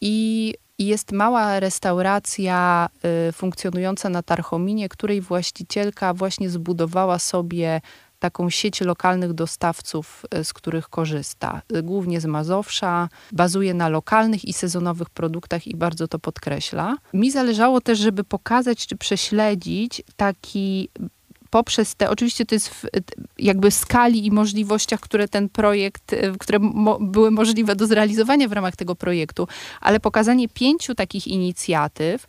i 0.01 0.55
jest 0.79 1.13
mała 1.13 1.61
restauracja 1.61 2.89
y, 3.29 3.33
funkcjonująca 3.33 4.09
na 4.09 4.23
Tarchominie, 4.23 4.89
której 4.89 5.21
właścicielka 5.21 6.15
właśnie 6.15 6.51
zbudowała 6.51 7.19
sobie 7.19 7.81
taką 8.19 8.51
sieć 8.51 8.81
lokalnych 8.81 9.33
dostawców, 9.33 10.27
y, 10.35 10.45
z 10.45 10.53
których 10.53 10.89
korzysta. 10.89 11.63
Y, 11.77 11.83
głównie 11.83 12.21
z 12.21 12.27
Mazowsza, 12.27 13.09
bazuje 13.33 13.75
na 13.75 13.89
lokalnych 13.89 14.45
i 14.45 14.53
sezonowych 14.53 15.11
produktach 15.11 15.67
i 15.67 15.77
bardzo 15.77 16.09
to 16.09 16.19
podkreśla. 16.19 16.97
Mi 17.15 17.31
zależało 17.31 17.81
też, 17.81 17.99
żeby 17.99 18.25
pokazać 18.25 18.87
czy 18.87 18.97
prześledzić 18.97 20.03
taki 20.17 20.89
poprzez 21.53 21.95
te, 21.95 22.11
oczywiście 22.11 22.47
to 22.47 22.55
jest 22.55 22.69
w 22.69 22.87
jakby 23.39 23.71
skali 23.71 24.27
i 24.27 24.31
możliwościach, 24.31 25.01
które 25.01 25.29
ten 25.29 25.49
projekt, 25.49 26.13
e, 26.13 26.33
które 26.39 26.59
mo, 26.59 26.99
były 27.01 27.31
możliwe 27.31 27.77
do 27.77 27.87
zrealizowania 27.87 28.49
w 28.49 28.53
ramach 28.53 28.77
tego 28.77 28.95
projektu, 28.95 29.49
ale 29.81 30.01
pokazanie 30.01 30.49
pięciu 30.49 30.95
takich 30.95 31.27
inicjatyw, 31.27 32.27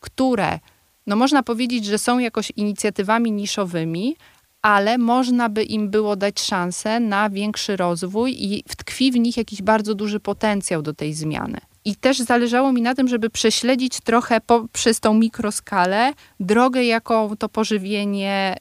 które, 0.00 0.58
no 1.06 1.16
można 1.16 1.42
powiedzieć, 1.42 1.84
że 1.84 1.98
są 1.98 2.18
jakoś 2.18 2.52
inicjatywami 2.56 3.32
niszowymi, 3.32 4.16
ale 4.62 4.98
można 4.98 5.48
by 5.48 5.62
im 5.62 5.90
było 5.90 6.16
dać 6.16 6.40
szansę 6.40 7.00
na 7.00 7.30
większy 7.30 7.76
rozwój 7.76 8.36
i 8.38 8.62
tkwi 8.62 9.12
w 9.12 9.16
nich 9.18 9.36
jakiś 9.36 9.62
bardzo 9.62 9.94
duży 9.94 10.20
potencjał 10.20 10.82
do 10.82 10.94
tej 10.94 11.14
zmiany. 11.14 11.58
I 11.86 11.96
też 11.96 12.18
zależało 12.18 12.72
mi 12.72 12.82
na 12.82 12.94
tym, 12.94 13.08
żeby 13.08 13.30
prześledzić 13.30 14.00
trochę 14.00 14.40
przez 14.72 15.00
tą 15.00 15.14
mikroskalę 15.14 16.12
drogę, 16.40 16.84
jaką 16.84 17.36
to 17.36 17.48
pożywienie 17.48 18.56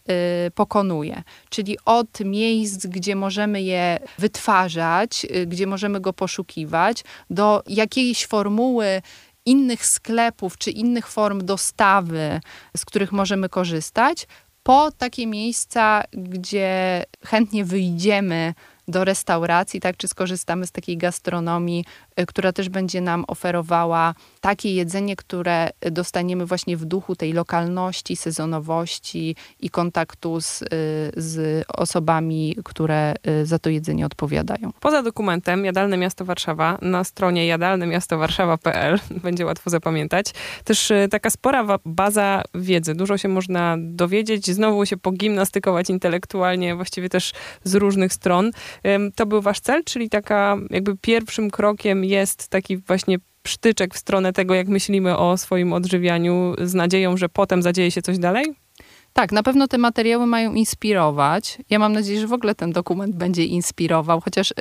y, 0.48 0.51
pokonuje. 0.51 1.24
Czyli 1.50 1.77
od 1.86 2.20
miejsc, 2.20 2.86
gdzie 2.86 3.15
możemy 3.15 3.62
je 3.62 4.00
wytwarzać, 4.20 5.25
y, 5.36 5.46
gdzie 5.46 5.67
możemy 5.67 6.00
go 6.00 6.13
poszukiwać, 6.13 7.03
do 7.29 7.63
jakiejś 7.67 8.25
formuły 8.25 9.01
innych 9.46 9.86
sklepów 9.86 10.58
czy 10.58 10.72
innych 10.72 11.08
form 11.08 11.46
dostawy, 11.46 12.41
z 12.77 12.86
których 12.86 13.12
możemy 13.12 13.50
korzystać, 13.50 14.27
po 14.63 14.91
takie 14.91 15.27
miejsca, 15.27 16.03
gdzie 16.13 17.03
chętnie 17.24 17.65
wyjdziemy 17.65 18.53
do 18.88 19.03
restauracji, 19.03 19.79
tak, 19.79 19.98
czy 19.98 20.08
skorzystamy 20.08 20.67
z 20.67 20.72
takiej 20.72 20.98
gastronomii, 20.98 21.86
która 22.27 22.53
też 22.53 22.69
będzie 22.69 23.01
nam 23.01 23.25
oferowała 23.27 24.13
takie 24.41 24.75
jedzenie, 24.75 25.15
które 25.15 25.69
dostaniemy 25.91 26.45
właśnie 26.45 26.77
w 26.77 26.86
duchu 26.86 27.15
tej 27.15 27.34
lokalności, 27.34 28.15
sezonowości 28.15 29.36
i 29.60 29.69
kontaktu 29.69 30.41
z, 30.41 30.62
y, 30.62 30.65
z 31.17 31.65
osobami, 31.67 32.57
które 32.63 33.13
y, 33.41 33.45
za 33.45 33.60
to 33.60 33.69
jedzenie 33.69 34.05
odpowiadają. 34.05 34.72
Poza 34.79 35.03
dokumentem 35.03 35.65
Jadalne 35.65 35.98
Miasto 35.98 36.25
Warszawa 36.25 36.77
na 36.81 37.03
stronie 37.03 37.48
jadalnemiastowarszawa.pl 37.48 39.00
będzie 39.24 39.45
łatwo 39.45 39.69
zapamiętać. 39.69 40.25
Też 40.63 40.91
taka 41.12 41.29
spora 41.29 41.79
baza 41.86 42.43
wiedzy. 42.53 42.95
Dużo 42.95 43.17
się 43.17 43.27
można 43.27 43.77
dowiedzieć, 43.79 44.51
znowu 44.51 44.86
się 44.86 44.98
pogimnastykować 44.98 45.89
intelektualnie, 45.89 46.75
właściwie 46.75 47.10
też 47.10 47.31
z 47.63 47.75
różnych 47.75 48.13
stron. 48.13 48.51
To 49.15 49.25
był 49.25 49.41
wasz 49.41 49.60
cel, 49.60 49.84
czyli 49.84 50.10
taka 50.10 50.57
jakby 50.69 50.98
pierwszym 50.98 51.51
krokiem 51.51 52.04
jest 52.05 52.47
taki 52.47 52.77
właśnie 52.77 53.17
psztyczek 53.43 53.93
w 53.95 53.97
stronę 53.97 54.33
tego, 54.33 54.53
jak 54.53 54.67
myślimy 54.67 55.17
o 55.17 55.38
swoim 55.38 55.74
odżywianiu, 55.74 56.53
z 56.62 56.74
nadzieją, 56.74 57.17
że 57.17 57.29
potem 57.29 57.62
zadzieje 57.62 57.91
się 57.91 58.01
coś 58.01 58.17
dalej? 58.17 58.55
Tak, 59.17 59.31
na 59.31 59.43
pewno 59.43 59.67
te 59.67 59.77
materiały 59.77 60.27
mają 60.27 60.53
inspirować. 60.53 61.57
Ja 61.69 61.79
mam 61.79 61.93
nadzieję, 61.93 62.19
że 62.19 62.27
w 62.27 62.33
ogóle 62.33 62.55
ten 62.55 62.71
dokument 62.71 63.15
będzie 63.15 63.45
inspirował, 63.45 64.21
chociaż 64.21 64.53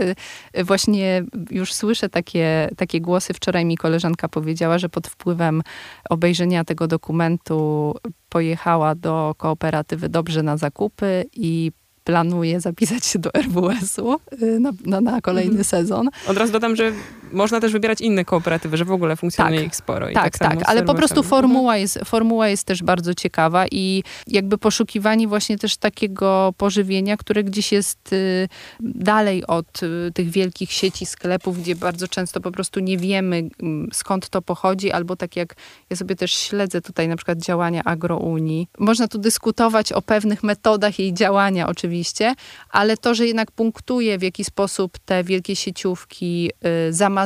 y, 0.57 0.65
właśnie 0.65 1.25
już 1.51 1.73
słyszę 1.73 2.09
takie, 2.09 2.69
takie 2.77 3.01
głosy. 3.01 3.35
Wczoraj 3.35 3.65
mi 3.65 3.77
koleżanka 3.77 4.29
powiedziała, 4.29 4.79
że 4.79 4.89
pod 4.89 5.07
wpływem 5.07 5.63
obejrzenia 6.11 6.65
tego 6.65 6.87
dokumentu 6.87 7.95
pojechała 8.29 8.95
do 8.95 9.35
kooperatywy 9.39 10.09
Dobrze 10.09 10.43
na 10.43 10.57
zakupy 10.57 11.25
i 11.33 11.73
planuje 12.05 12.61
zapisać 12.61 13.07
się 13.07 13.19
do 13.19 13.31
RWS-u 13.35 14.15
y, 14.43 14.61
na, 14.61 14.73
na, 14.87 15.01
na 15.01 15.21
kolejny 15.21 15.51
mhm. 15.51 15.65
sezon. 15.65 16.09
Od 16.29 16.37
razu 16.37 16.53
dodam, 16.53 16.77
że 16.77 16.93
można 17.35 17.61
też 17.61 17.73
wybierać 17.73 18.01
inne 18.01 18.25
kooperatywy, 18.25 18.77
że 18.77 18.85
w 18.85 18.93
ogóle 18.93 19.17
funkcjonuje 19.17 19.59
tak, 19.59 19.67
ich 19.67 19.77
sporo. 19.77 20.11
I 20.11 20.15
tak, 20.15 20.39
tak, 20.39 20.59
tak 20.59 20.69
ale 20.69 20.83
po 20.83 20.95
prostu 20.95 21.23
formuła 21.23 21.77
jest, 21.77 21.99
formuła 22.05 22.49
jest 22.49 22.65
też 22.65 22.83
bardzo 22.83 23.15
ciekawa 23.15 23.67
i 23.71 24.03
jakby 24.27 24.59
poszukiwanie 24.59 25.29
właśnie 25.29 25.59
też 25.59 25.77
takiego 25.77 26.55
pożywienia, 26.57 27.17
które 27.17 27.45
gdzieś 27.45 27.73
jest 27.73 28.13
y, 28.13 28.49
dalej 28.81 29.47
od 29.47 29.83
y, 29.83 30.13
tych 30.15 30.31
wielkich 30.31 30.73
sieci 30.73 31.07
sklepów, 31.07 31.63
gdzie 31.63 31.77
bardzo 31.77 32.09
często 32.09 32.41
po 32.41 32.51
prostu 32.51 32.81
nie 32.81 32.99
wiemy 32.99 33.49
mm, 33.63 33.89
skąd 33.93 34.29
to 34.29 34.43
pochodzi, 34.43 34.93
albo 34.93 35.17
tak 35.17 35.37
jak 35.37 35.55
ja 35.91 35.97
sobie 35.97 36.17
też 36.17 36.33
śledzę 36.33 36.81
tutaj 36.81 37.09
na 37.09 37.17
przykład 37.17 37.39
działania 37.39 37.85
Agrounii. 37.85 38.69
Można 38.79 39.09
tu 39.09 39.19
dyskutować 39.19 39.93
o 39.93 40.03
pewnych 40.03 40.43
metodach 40.43 40.99
jej 40.99 41.15
działania 41.15 41.69
oczywiście, 41.69 42.35
ale 42.71 42.97
to, 42.97 43.15
że 43.15 43.27
jednak 43.27 43.51
punktuje 43.51 44.19
w 44.19 44.23
jaki 44.23 44.45
sposób 44.45 44.99
te 44.99 45.25
wielkie 45.25 45.57
sieciówki 45.57 46.51
y, 46.89 46.93
zamazują 46.93 47.24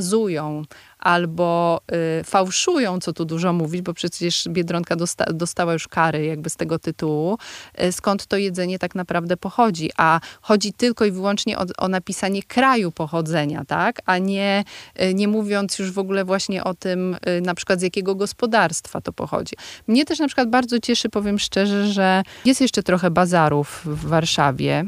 albo 0.99 1.81
y, 2.21 2.25
fałszują, 2.25 3.01
co 3.01 3.13
tu 3.13 3.25
dużo 3.25 3.53
mówić, 3.53 3.83
bo 3.83 3.95
przecież 3.95 4.49
Biedronka 4.49 4.97
dosta 4.97 5.25
dostała 5.33 5.73
już 5.73 5.89
kary 5.89 6.25
jakby 6.25 6.51
z 6.51 6.57
tego 6.57 6.79
tytułu, 6.79 7.39
y, 7.83 7.93
skąd 7.93 8.27
to 8.27 8.37
jedzenie 8.37 8.79
tak 8.79 8.95
naprawdę 8.95 9.37
pochodzi. 9.37 9.91
A 9.97 10.21
chodzi 10.41 10.73
tylko 10.73 11.05
i 11.05 11.11
wyłącznie 11.11 11.59
o, 11.59 11.65
o 11.79 11.89
napisanie 11.89 12.43
kraju 12.43 12.93
pochodzenia, 12.93 13.65
tak? 13.65 14.01
A 14.07 14.19
nie, 14.19 14.65
y, 15.03 15.15
nie 15.15 15.29
mówiąc 15.29 15.79
już 15.79 15.93
w 15.93 15.99
ogóle 15.99 16.25
właśnie 16.25 16.65
o 16.65 16.75
tym, 16.75 17.17
y, 17.39 17.41
na 17.41 17.55
przykład 17.55 17.81
z 17.81 17.83
jakiego 17.83 18.15
gospodarstwa 18.15 19.01
to 19.01 19.13
pochodzi. 19.13 19.57
Mnie 19.87 20.05
też 20.05 20.19
na 20.19 20.27
przykład 20.27 20.51
bardzo 20.51 20.79
cieszy, 20.79 21.09
powiem 21.09 21.39
szczerze, 21.39 21.89
że 21.89 22.23
jest 22.45 22.61
jeszcze 22.61 22.83
trochę 22.83 23.11
bazarów 23.11 23.83
w 23.85 24.07
Warszawie. 24.07 24.85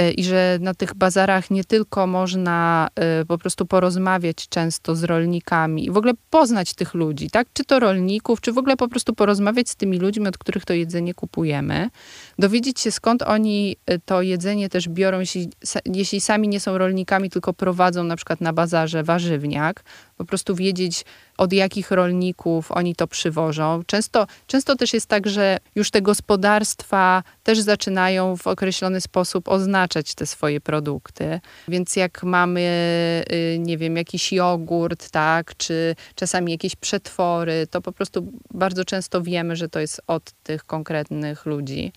Y, 0.00 0.10
i 0.10 0.24
że 0.24 0.58
na 0.60 0.74
tych 0.74 0.94
bazarach 0.94 1.50
nie 1.50 1.64
tylko 1.64 2.06
można 2.06 2.88
y, 3.22 3.26
po 3.26 3.38
prostu 3.38 3.66
porozmawiać 3.66 4.48
często 4.48 4.96
z 4.96 5.04
rolnikami 5.04 5.84
i 5.86 5.90
w 5.90 5.96
ogóle 5.96 6.12
poznać 6.30 6.74
tych 6.74 6.94
ludzi, 6.94 7.30
tak? 7.30 7.46
Czy 7.52 7.64
to 7.64 7.80
rolników, 7.80 8.40
czy 8.40 8.52
w 8.52 8.58
ogóle 8.58 8.76
po 8.76 8.88
prostu 8.88 9.14
porozmawiać 9.14 9.68
z 9.68 9.76
tymi 9.76 9.98
ludźmi, 9.98 10.28
od 10.28 10.38
których 10.38 10.64
to 10.64 10.74
jedzenie 10.74 11.14
kupujemy, 11.14 11.90
dowiedzieć 12.38 12.80
się 12.80 12.90
skąd 12.90 13.22
oni 13.22 13.76
y, 13.90 14.00
to 14.04 14.22
jedzenie 14.22 14.68
też 14.68 14.88
biorą, 14.88 15.20
jeśli, 15.20 15.50
jeśli 15.86 16.20
sami 16.20 16.48
nie 16.48 16.60
są 16.60 16.78
rolnikami, 16.78 17.30
tylko 17.30 17.52
prowadzą 17.52 18.04
na 18.04 18.16
przykład 18.16 18.40
na 18.40 18.52
bazarze 18.52 19.02
warzywniak, 19.02 19.84
po 20.22 20.28
prostu 20.28 20.54
wiedzieć, 20.54 21.04
od 21.38 21.52
jakich 21.52 21.90
rolników 21.90 22.72
oni 22.72 22.96
to 22.96 23.06
przywożą. 23.06 23.82
Często, 23.86 24.26
często 24.46 24.76
też 24.76 24.94
jest 24.94 25.06
tak, 25.06 25.28
że 25.28 25.58
już 25.74 25.90
te 25.90 26.02
gospodarstwa 26.02 27.22
też 27.42 27.60
zaczynają 27.60 28.36
w 28.36 28.46
określony 28.46 29.00
sposób 29.00 29.48
oznaczać 29.48 30.14
te 30.14 30.26
swoje 30.26 30.60
produkty. 30.60 31.40
Więc 31.68 31.96
jak 31.96 32.22
mamy, 32.22 32.60
y, 33.32 33.58
nie 33.58 33.78
wiem, 33.78 33.96
jakiś 33.96 34.32
jogurt, 34.32 35.10
tak, 35.10 35.56
czy 35.56 35.94
czasami 36.14 36.52
jakieś 36.52 36.76
przetwory, 36.76 37.66
to 37.70 37.80
po 37.80 37.92
prostu 37.92 38.32
bardzo 38.50 38.84
często 38.84 39.22
wiemy, 39.22 39.56
że 39.56 39.68
to 39.68 39.80
jest 39.80 40.00
od 40.06 40.32
tych 40.42 40.64
konkretnych 40.64 41.46
ludzi. 41.46 41.92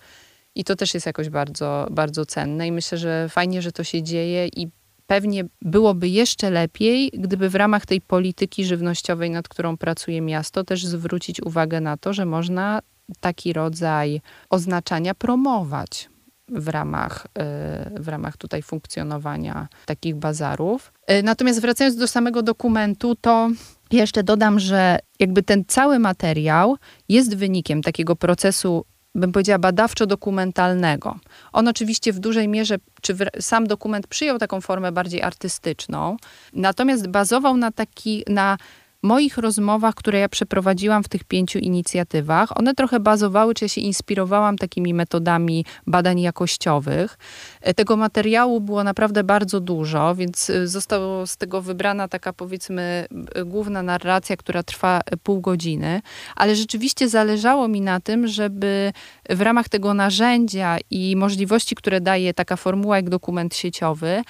I 0.54 0.64
to 0.64 0.76
też 0.76 0.94
jest 0.94 1.06
jakoś 1.06 1.28
bardzo, 1.28 1.86
bardzo 1.90 2.26
cenne 2.26 2.66
i 2.66 2.72
myślę, 2.72 2.98
że 2.98 3.28
fajnie, 3.28 3.62
że 3.62 3.72
to 3.72 3.84
się 3.84 4.02
dzieje 4.02 4.48
i 4.48 4.68
pewnie 5.06 5.44
byłoby 5.62 6.08
jeszcze 6.08 6.50
lepiej, 6.50 7.10
gdyby 7.14 7.50
w 7.50 7.54
ramach 7.54 7.86
tej 7.86 8.00
polityki 8.00 8.64
żywnościowej, 8.64 9.30
nad 9.30 9.48
którą 9.48 9.76
pracuje 9.76 10.20
miasto, 10.20 10.64
też 10.64 10.86
zwrócić 10.86 11.42
uwagę 11.42 11.80
na 11.80 11.96
to, 11.96 12.12
że 12.12 12.26
można 12.26 12.80
taki 13.20 13.52
rodzaj 13.52 14.20
oznaczania 14.50 15.14
promować 15.14 16.08
w 16.48 16.68
ramach, 16.68 17.26
e, 17.38 17.90
w 18.00 18.08
ramach 18.08 18.36
tutaj 18.36 18.62
funkcjonowania 18.62 19.68
takich 19.86 20.16
bazarów. 20.16 20.92
E, 21.06 21.22
natomiast 21.22 21.60
wracając 21.60 21.96
do 21.96 22.08
samego 22.08 22.42
dokumentu, 22.42 23.16
to 23.20 23.50
jeszcze 23.90 24.22
dodam, 24.22 24.60
że 24.60 24.98
jakby 25.18 25.42
ten 25.42 25.64
cały 25.68 25.98
materiał 25.98 26.76
jest 27.08 27.36
wynikiem 27.36 27.82
takiego 27.82 28.16
procesu 28.16 28.84
bym 29.16 29.32
powiedziała, 29.32 29.58
badawczo-dokumentalnego. 29.58 31.14
On 31.52 31.68
oczywiście 31.68 32.12
w 32.12 32.18
dużej 32.18 32.48
mierze, 32.48 32.76
czy 33.00 33.14
w, 33.14 33.18
sam 33.40 33.66
dokument 33.66 34.06
przyjął 34.06 34.38
taką 34.38 34.60
formę 34.60 34.92
bardziej 34.92 35.22
artystyczną, 35.22 36.16
natomiast 36.52 37.08
bazował 37.08 37.56
na 37.56 37.70
taki, 37.70 38.24
na 38.28 38.58
moich 39.02 39.38
rozmowach, 39.38 39.94
które 39.94 40.18
ja 40.18 40.28
przeprowadziłam 40.28 41.02
w 41.04 41.08
tych 41.08 41.24
pięciu 41.24 41.58
inicjatywach, 41.58 42.58
one 42.58 42.74
trochę 42.74 43.00
bazowały, 43.00 43.54
czy 43.54 43.64
ja 43.64 43.68
się 43.68 43.80
inspirowałam 43.80 44.58
takimi 44.58 44.94
metodami 44.94 45.64
badań 45.86 46.20
jakościowych. 46.20 47.18
E, 47.60 47.74
tego 47.74 47.96
materiału 47.96 48.60
było 48.60 48.84
naprawdę 48.84 49.24
bardzo 49.24 49.60
dużo, 49.60 50.14
więc 50.14 50.50
e, 50.50 50.68
została 50.68 51.26
z 51.26 51.36
tego 51.36 51.62
wybrana 51.62 52.08
taka 52.08 52.32
powiedzmy 52.32 53.06
e, 53.34 53.44
główna 53.44 53.82
narracja, 53.82 54.36
która 54.36 54.62
trwa 54.62 55.00
pół 55.22 55.40
godziny, 55.40 56.02
ale 56.36 56.56
rzeczywiście 56.56 57.08
zależało 57.08 57.68
mi 57.68 57.80
na 57.80 58.00
tym, 58.00 58.26
żeby 58.26 58.92
w 59.30 59.40
ramach 59.40 59.68
tego 59.68 59.94
narzędzia 59.94 60.78
i 60.90 61.16
możliwości, 61.16 61.74
które 61.74 62.00
daje 62.00 62.34
taka 62.34 62.56
formuła 62.56 62.96
jak 62.96 63.10
dokument 63.10 63.56
sieciowy, 63.56 64.22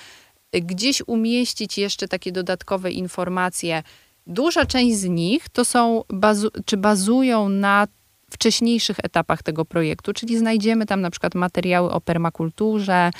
gdzieś 0.52 1.02
umieścić 1.06 1.78
jeszcze 1.78 2.08
takie 2.08 2.32
dodatkowe 2.32 2.90
informacje, 2.90 3.82
Duża 4.26 4.66
część 4.66 4.96
z 4.96 5.04
nich 5.04 5.48
to 5.48 5.64
są, 5.64 6.04
bazu, 6.08 6.48
czy 6.64 6.76
bazują 6.76 7.48
na 7.48 7.86
wcześniejszych 8.30 8.96
etapach 9.02 9.42
tego 9.42 9.64
projektu, 9.64 10.12
czyli 10.12 10.38
znajdziemy 10.38 10.86
tam 10.86 11.00
na 11.00 11.10
przykład 11.10 11.34
materiały 11.34 11.90
o 11.90 12.00
permakulturze, 12.00 13.10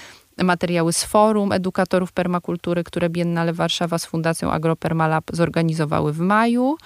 materiały 0.42 0.92
z 0.92 1.04
forum 1.04 1.52
edukatorów 1.52 2.12
permakultury, 2.12 2.84
które 2.84 3.10
Biennale 3.10 3.52
Warszawa 3.52 3.98
z 3.98 4.06
Fundacją 4.06 4.50
AgroPermalab 4.50 5.24
zorganizowały 5.32 6.12
w 6.12 6.18
maju, 6.18 6.76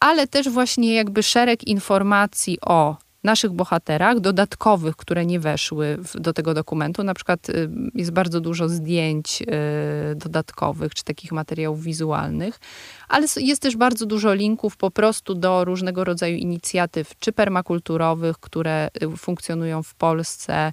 ale 0.00 0.26
też 0.26 0.48
właśnie 0.48 0.94
jakby 0.94 1.22
szereg 1.22 1.64
informacji 1.64 2.58
o 2.60 2.96
naszych 3.26 3.52
bohaterach, 3.52 4.20
dodatkowych, 4.20 4.96
które 4.96 5.26
nie 5.26 5.40
weszły 5.40 5.96
w, 5.96 6.20
do 6.20 6.32
tego 6.32 6.54
dokumentu. 6.54 7.04
Na 7.04 7.14
przykład 7.14 7.48
y, 7.48 7.68
jest 7.94 8.10
bardzo 8.10 8.40
dużo 8.40 8.68
zdjęć 8.68 9.42
y, 9.42 10.16
dodatkowych, 10.16 10.94
czy 10.94 11.04
takich 11.04 11.32
materiałów 11.32 11.82
wizualnych, 11.82 12.60
ale 13.08 13.26
jest 13.36 13.62
też 13.62 13.76
bardzo 13.76 14.06
dużo 14.06 14.34
linków 14.34 14.76
po 14.76 14.90
prostu 14.90 15.34
do 15.34 15.64
różnego 15.64 16.04
rodzaju 16.04 16.36
inicjatyw, 16.36 17.18
czy 17.18 17.32
permakulturowych, 17.32 18.38
które 18.38 18.88
y, 19.02 19.16
funkcjonują 19.16 19.82
w 19.82 19.94
Polsce, 19.94 20.72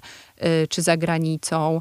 czy 0.68 0.82
za 0.82 0.96
granicą, 0.96 1.80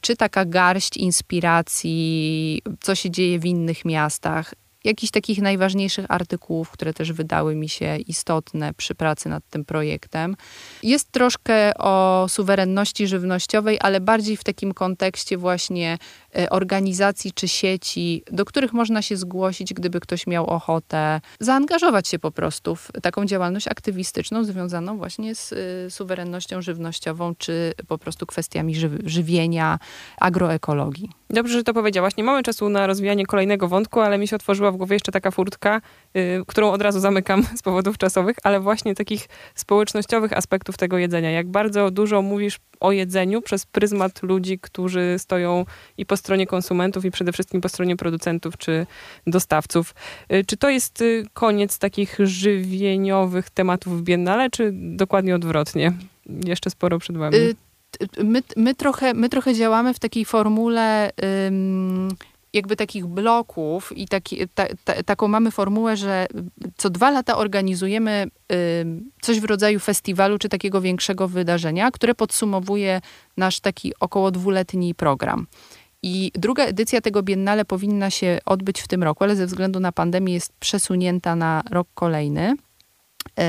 czy 0.00 0.16
taka 0.16 0.44
garść 0.44 0.96
inspiracji, 0.96 2.62
co 2.80 2.94
się 2.94 3.10
dzieje 3.10 3.38
w 3.38 3.44
innych 3.44 3.84
miastach 3.84 4.54
jakichś 4.84 5.10
takich 5.10 5.38
najważniejszych 5.38 6.06
artykułów, 6.08 6.70
które 6.70 6.94
też 6.94 7.12
wydały 7.12 7.54
mi 7.54 7.68
się 7.68 7.96
istotne 7.96 8.74
przy 8.74 8.94
pracy 8.94 9.28
nad 9.28 9.48
tym 9.50 9.64
projektem. 9.64 10.36
Jest 10.82 11.12
troszkę 11.12 11.74
o 11.74 12.26
suwerenności 12.28 13.06
żywnościowej, 13.06 13.78
ale 13.80 14.00
bardziej 14.00 14.36
w 14.36 14.44
takim 14.44 14.74
kontekście 14.74 15.38
właśnie 15.38 15.98
organizacji 16.50 17.32
czy 17.32 17.48
sieci, 17.48 18.22
do 18.30 18.44
których 18.44 18.72
można 18.72 19.02
się 19.02 19.16
zgłosić, 19.16 19.74
gdyby 19.74 20.00
ktoś 20.00 20.26
miał 20.26 20.46
ochotę 20.46 21.20
zaangażować 21.40 22.08
się 22.08 22.18
po 22.18 22.30
prostu 22.30 22.76
w 22.76 22.90
taką 23.02 23.24
działalność 23.26 23.68
aktywistyczną 23.68 24.44
związaną 24.44 24.98
właśnie 24.98 25.34
z 25.34 25.52
e, 25.52 25.90
suwerennością 25.90 26.62
żywnościową, 26.62 27.34
czy 27.38 27.72
po 27.88 27.98
prostu 27.98 28.26
kwestiami 28.26 28.74
żywienia, 29.04 29.78
agroekologii. 30.20 31.08
Dobrze, 31.30 31.52
że 31.54 31.64
to 31.64 31.74
powiedziałaś. 31.74 32.16
Nie 32.16 32.24
mamy 32.24 32.42
czasu 32.42 32.68
na 32.68 32.86
rozwijanie 32.86 33.26
kolejnego 33.26 33.68
wątku, 33.68 34.00
ale 34.00 34.18
mi 34.18 34.28
się 34.28 34.36
otworzyła 34.36 34.72
w 34.72 34.76
głowie 34.76 34.96
jeszcze 34.96 35.12
taka 35.12 35.30
furtka, 35.30 35.80
y, 36.16 36.42
którą 36.46 36.70
od 36.70 36.82
razu 36.82 37.00
zamykam 37.00 37.42
z 37.58 37.62
powodów 37.62 37.98
czasowych, 37.98 38.36
ale 38.42 38.60
właśnie 38.60 38.94
takich 38.94 39.28
społecznościowych 39.54 40.32
aspektów 40.32 40.76
tego 40.76 40.98
jedzenia. 40.98 41.30
Jak 41.30 41.48
bardzo 41.48 41.90
dużo 41.90 42.22
mówisz 42.22 42.58
o 42.80 42.92
jedzeniu 42.92 43.42
przez 43.42 43.66
pryzmat 43.66 44.22
ludzi, 44.22 44.58
którzy 44.58 45.14
stoją 45.18 45.64
i 45.96 46.06
po 46.06 46.16
stronie 46.22 46.46
konsumentów, 46.46 47.04
i 47.04 47.10
przede 47.10 47.32
wszystkim 47.32 47.60
po 47.60 47.68
stronie 47.68 47.96
producentów 47.96 48.56
czy 48.56 48.86
dostawców. 49.26 49.94
Y, 50.32 50.44
czy 50.44 50.56
to 50.56 50.70
jest 50.70 51.00
y, 51.00 51.24
koniec 51.34 51.78
takich 51.78 52.16
żywieniowych 52.20 53.50
tematów 53.50 54.00
w 54.00 54.02
Biennale, 54.02 54.50
czy 54.50 54.70
dokładnie 54.74 55.34
odwrotnie? 55.34 55.92
Jeszcze 56.44 56.70
sporo 56.70 56.98
przed 56.98 57.16
wami. 57.16 57.36
Y 57.36 57.56
my, 58.24 58.42
my, 58.56 58.74
trochę, 58.74 59.14
my 59.14 59.28
trochę 59.28 59.54
działamy 59.54 59.94
w 59.94 59.98
takiej 59.98 60.24
formule 60.24 61.10
jakby 62.52 62.76
takich 62.76 63.06
bloków 63.06 63.92
i 63.96 64.08
taki, 64.08 64.48
ta, 64.54 64.66
ta, 64.84 65.02
taką 65.02 65.28
mamy 65.28 65.50
formułę, 65.50 65.96
że 65.96 66.26
co 66.76 66.90
dwa 66.90 67.10
lata 67.10 67.36
organizujemy 67.36 68.26
coś 69.22 69.40
w 69.40 69.44
rodzaju 69.44 69.80
festiwalu 69.80 70.38
czy 70.38 70.48
takiego 70.48 70.80
większego 70.80 71.28
wydarzenia, 71.28 71.90
które 71.90 72.14
podsumowuje 72.14 73.00
nasz 73.36 73.60
taki 73.60 73.92
około 74.00 74.30
dwuletni 74.30 74.94
program. 74.94 75.46
I 76.02 76.32
druga 76.34 76.64
edycja 76.64 77.00
tego 77.00 77.22
Biennale 77.22 77.64
powinna 77.64 78.10
się 78.10 78.38
odbyć 78.46 78.80
w 78.80 78.88
tym 78.88 79.02
roku, 79.02 79.24
ale 79.24 79.36
ze 79.36 79.46
względu 79.46 79.80
na 79.80 79.92
pandemię 79.92 80.34
jest 80.34 80.52
przesunięta 80.60 81.36
na 81.36 81.62
rok 81.70 81.88
kolejny. 81.94 82.56
Yy, 83.38 83.44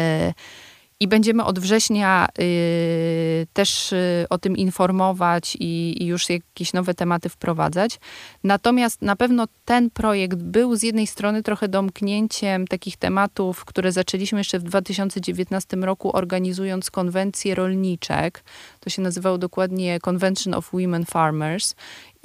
i 1.03 1.07
będziemy 1.07 1.43
od 1.43 1.59
września 1.59 2.27
y, 2.39 3.47
też 3.53 3.93
y, 3.93 4.25
o 4.29 4.37
tym 4.37 4.57
informować 4.57 5.55
i, 5.59 6.03
i, 6.03 6.05
już 6.05 6.29
jakieś 6.29 6.73
nowe 6.73 6.93
tematy 6.93 7.29
wprowadzać. 7.29 7.99
Natomiast 8.43 9.01
na 9.01 9.15
pewno 9.15 9.47
ten 9.65 9.89
projekt 9.89 10.37
był 10.37 10.75
z 10.75 10.83
jednej 10.83 11.07
strony 11.07 11.43
trochę 11.43 11.67
domknięciem 11.67 12.67
takich 12.67 12.97
tematów, 12.97 13.65
które 13.65 13.91
zaczęliśmy 13.91 14.39
jeszcze 14.39 14.59
w 14.59 14.63
2019 14.63 15.77
roku, 15.77 16.17
organizując 16.17 16.91
konwencję 16.91 17.55
rolniczek. 17.55 18.43
To 18.79 18.89
się 18.89 19.01
nazywało 19.01 19.37
dokładnie 19.37 19.99
Convention 19.99 20.53
of 20.53 20.71
Women 20.73 21.05
Farmers. 21.05 21.75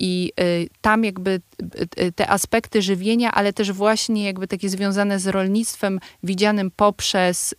I 0.00 0.32
y, 0.40 0.68
tam 0.80 1.04
jakby 1.04 1.40
y, 2.00 2.04
y, 2.04 2.12
te 2.12 2.30
aspekty 2.30 2.82
żywienia, 2.82 3.32
ale 3.32 3.52
też 3.52 3.72
właśnie 3.72 4.24
jakby 4.24 4.48
takie 4.48 4.68
związane 4.68 5.18
z 5.18 5.26
rolnictwem, 5.26 6.00
widzianym 6.22 6.70
poprzez 6.70 7.54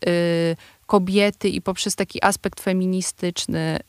kobiety 0.89 1.49
i 1.49 1.61
poprzez 1.61 1.95
taki 1.95 2.23
aspekt 2.23 2.61
feministyczny, 2.61 3.79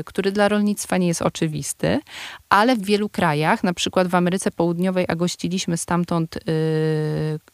y, 0.00 0.04
który 0.04 0.32
dla 0.32 0.48
rolnictwa 0.48 0.96
nie 0.96 1.06
jest 1.06 1.22
oczywisty, 1.22 2.00
ale 2.48 2.76
w 2.76 2.84
wielu 2.84 3.08
krajach, 3.08 3.64
na 3.64 3.74
przykład 3.74 4.08
w 4.08 4.14
Ameryce 4.14 4.50
Południowej, 4.50 5.04
a 5.08 5.16
gościliśmy 5.16 5.76
stamtąd 5.76 6.36
y, 6.36 6.40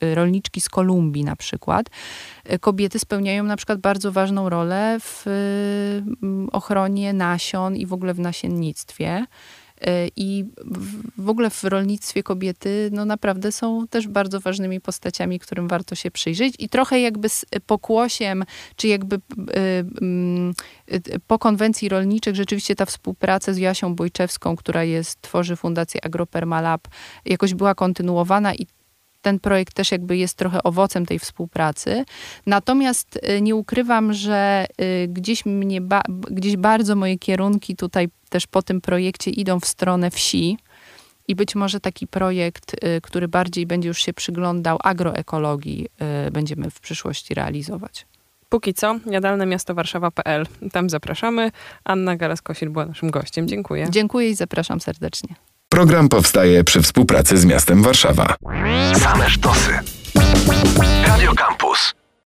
y, 0.05 0.15
rolniczki 0.15 0.61
z 0.61 0.69
Kolumbii 0.69 1.25
na 1.25 1.37
przykład, 1.37 1.87
kobiety 2.61 2.99
spełniają 2.99 3.45
na 3.45 3.57
przykład 3.57 3.81
bardzo 3.81 4.13
ważną 4.13 4.49
rolę 4.49 4.99
w 5.01 5.25
ochronie 6.53 7.13
nasion 7.13 7.77
i 7.77 7.87
w 7.87 7.93
ogóle 7.93 8.15
w 8.15 8.21
nasiennictwie. 8.21 9.27
E, 9.87 10.09
I 10.17 10.45
w 11.19 11.29
ogóle 11.29 11.51
w 11.51 11.65
rolnictwie 11.65 12.23
kobiety 12.23 12.91
no 12.93 13.05
naprawdę 13.05 13.53
są 13.53 13.89
też 13.89 14.09
bardzo 14.09 14.41
ważnymi 14.41 14.81
postaciami, 14.81 15.39
którym 15.39 15.69
warto 15.69 15.95
się 15.95 16.11
przyjrzeć. 16.11 16.55
I 16.59 16.69
trochę 16.69 17.01
jakby 17.01 17.29
z 17.29 17.45
pokłosiem, 17.67 18.45
czy 18.77 18.89
jakby 18.89 19.17
e, 19.17 19.21
mm, 20.01 20.55
e, 20.89 21.01
po 21.27 21.39
konwencji 21.39 21.89
rolniczych 21.89 22.37
rzeczywiście 22.37 22.75
ta 22.75 22.87
współpraca 22.87 23.53
z 23.53 23.59
Jasią 23.59 23.95
Bojczewską, 23.95 24.57
która 24.57 24.85
jest, 24.85 25.23
tworzy 25.23 25.57
Fundację 25.57 26.05
Agropermalab, 26.05 26.89
jakoś 27.25 27.55
była 27.55 27.75
kontynuowana 27.75 28.55
i 28.55 28.67
ten 29.25 29.41
projekt 29.41 29.75
też 29.75 29.93
jakby 29.93 30.17
jest 30.17 30.37
trochę 30.37 30.63
owocem 30.63 31.07
tej 31.07 31.19
współpracy. 31.19 32.05
Natomiast 32.47 33.17
y, 33.17 33.41
nie 33.41 33.55
ukrywam, 33.55 34.13
że 34.13 34.67
y, 34.81 35.09
gdzieś 35.09 35.47
mnie, 35.47 35.81
ba 35.81 36.03
gdzieś 36.31 36.57
bardzo 36.57 36.97
moje 36.97 37.19
kierunki 37.19 37.77
tutaj 37.77 38.09
też 38.29 38.47
po 38.47 38.63
tym 38.63 38.81
projekcie 38.81 39.31
idą 39.31 39.61
w 39.61 39.67
stronę 39.67 40.11
wsi. 40.11 40.59
I 41.29 41.35
być 41.35 41.55
może 41.55 41.81
taki 41.81 42.07
projekt, 42.07 42.75
y, 42.75 43.01
który 43.01 43.29
bardziej 43.29 43.67
będzie 43.67 43.89
już 43.89 43.99
się 43.99 44.13
przyglądał 44.13 44.79
agroekologii, 44.85 45.89
będziemy 46.33 46.71
w 46.71 46.81
przyszłości 46.81 47.35
realizować. 47.35 48.07
Póki 48.49 48.75
co, 48.75 48.99
jadalne 49.07 49.47
miasto 49.47 49.75
Warszawa.pl. 49.75 50.47
Tam 50.73 50.91
zapraszamy. 50.91 51.51
Anna 51.85 52.17
Garas-Kosil 52.17 52.71
była 52.71 52.87
naszym 52.87 53.11
gościem. 53.11 53.49
Dziękuję. 53.49 53.87
Dziękuję 53.91 54.31
i 54.31 54.35
zapraszam 54.35 54.81
serdecznie. 54.81 55.35
Program 55.75 56.09
powstaje 56.09 56.65
przy 56.65 56.83
współpracy 56.83 57.39
z 57.39 57.45
miastem 57.45 57.83
Warszawa. 57.83 58.37
Same 58.97 59.31
sztosy. 59.31 59.79
Radio 61.07 61.35
Campus. 61.35 61.95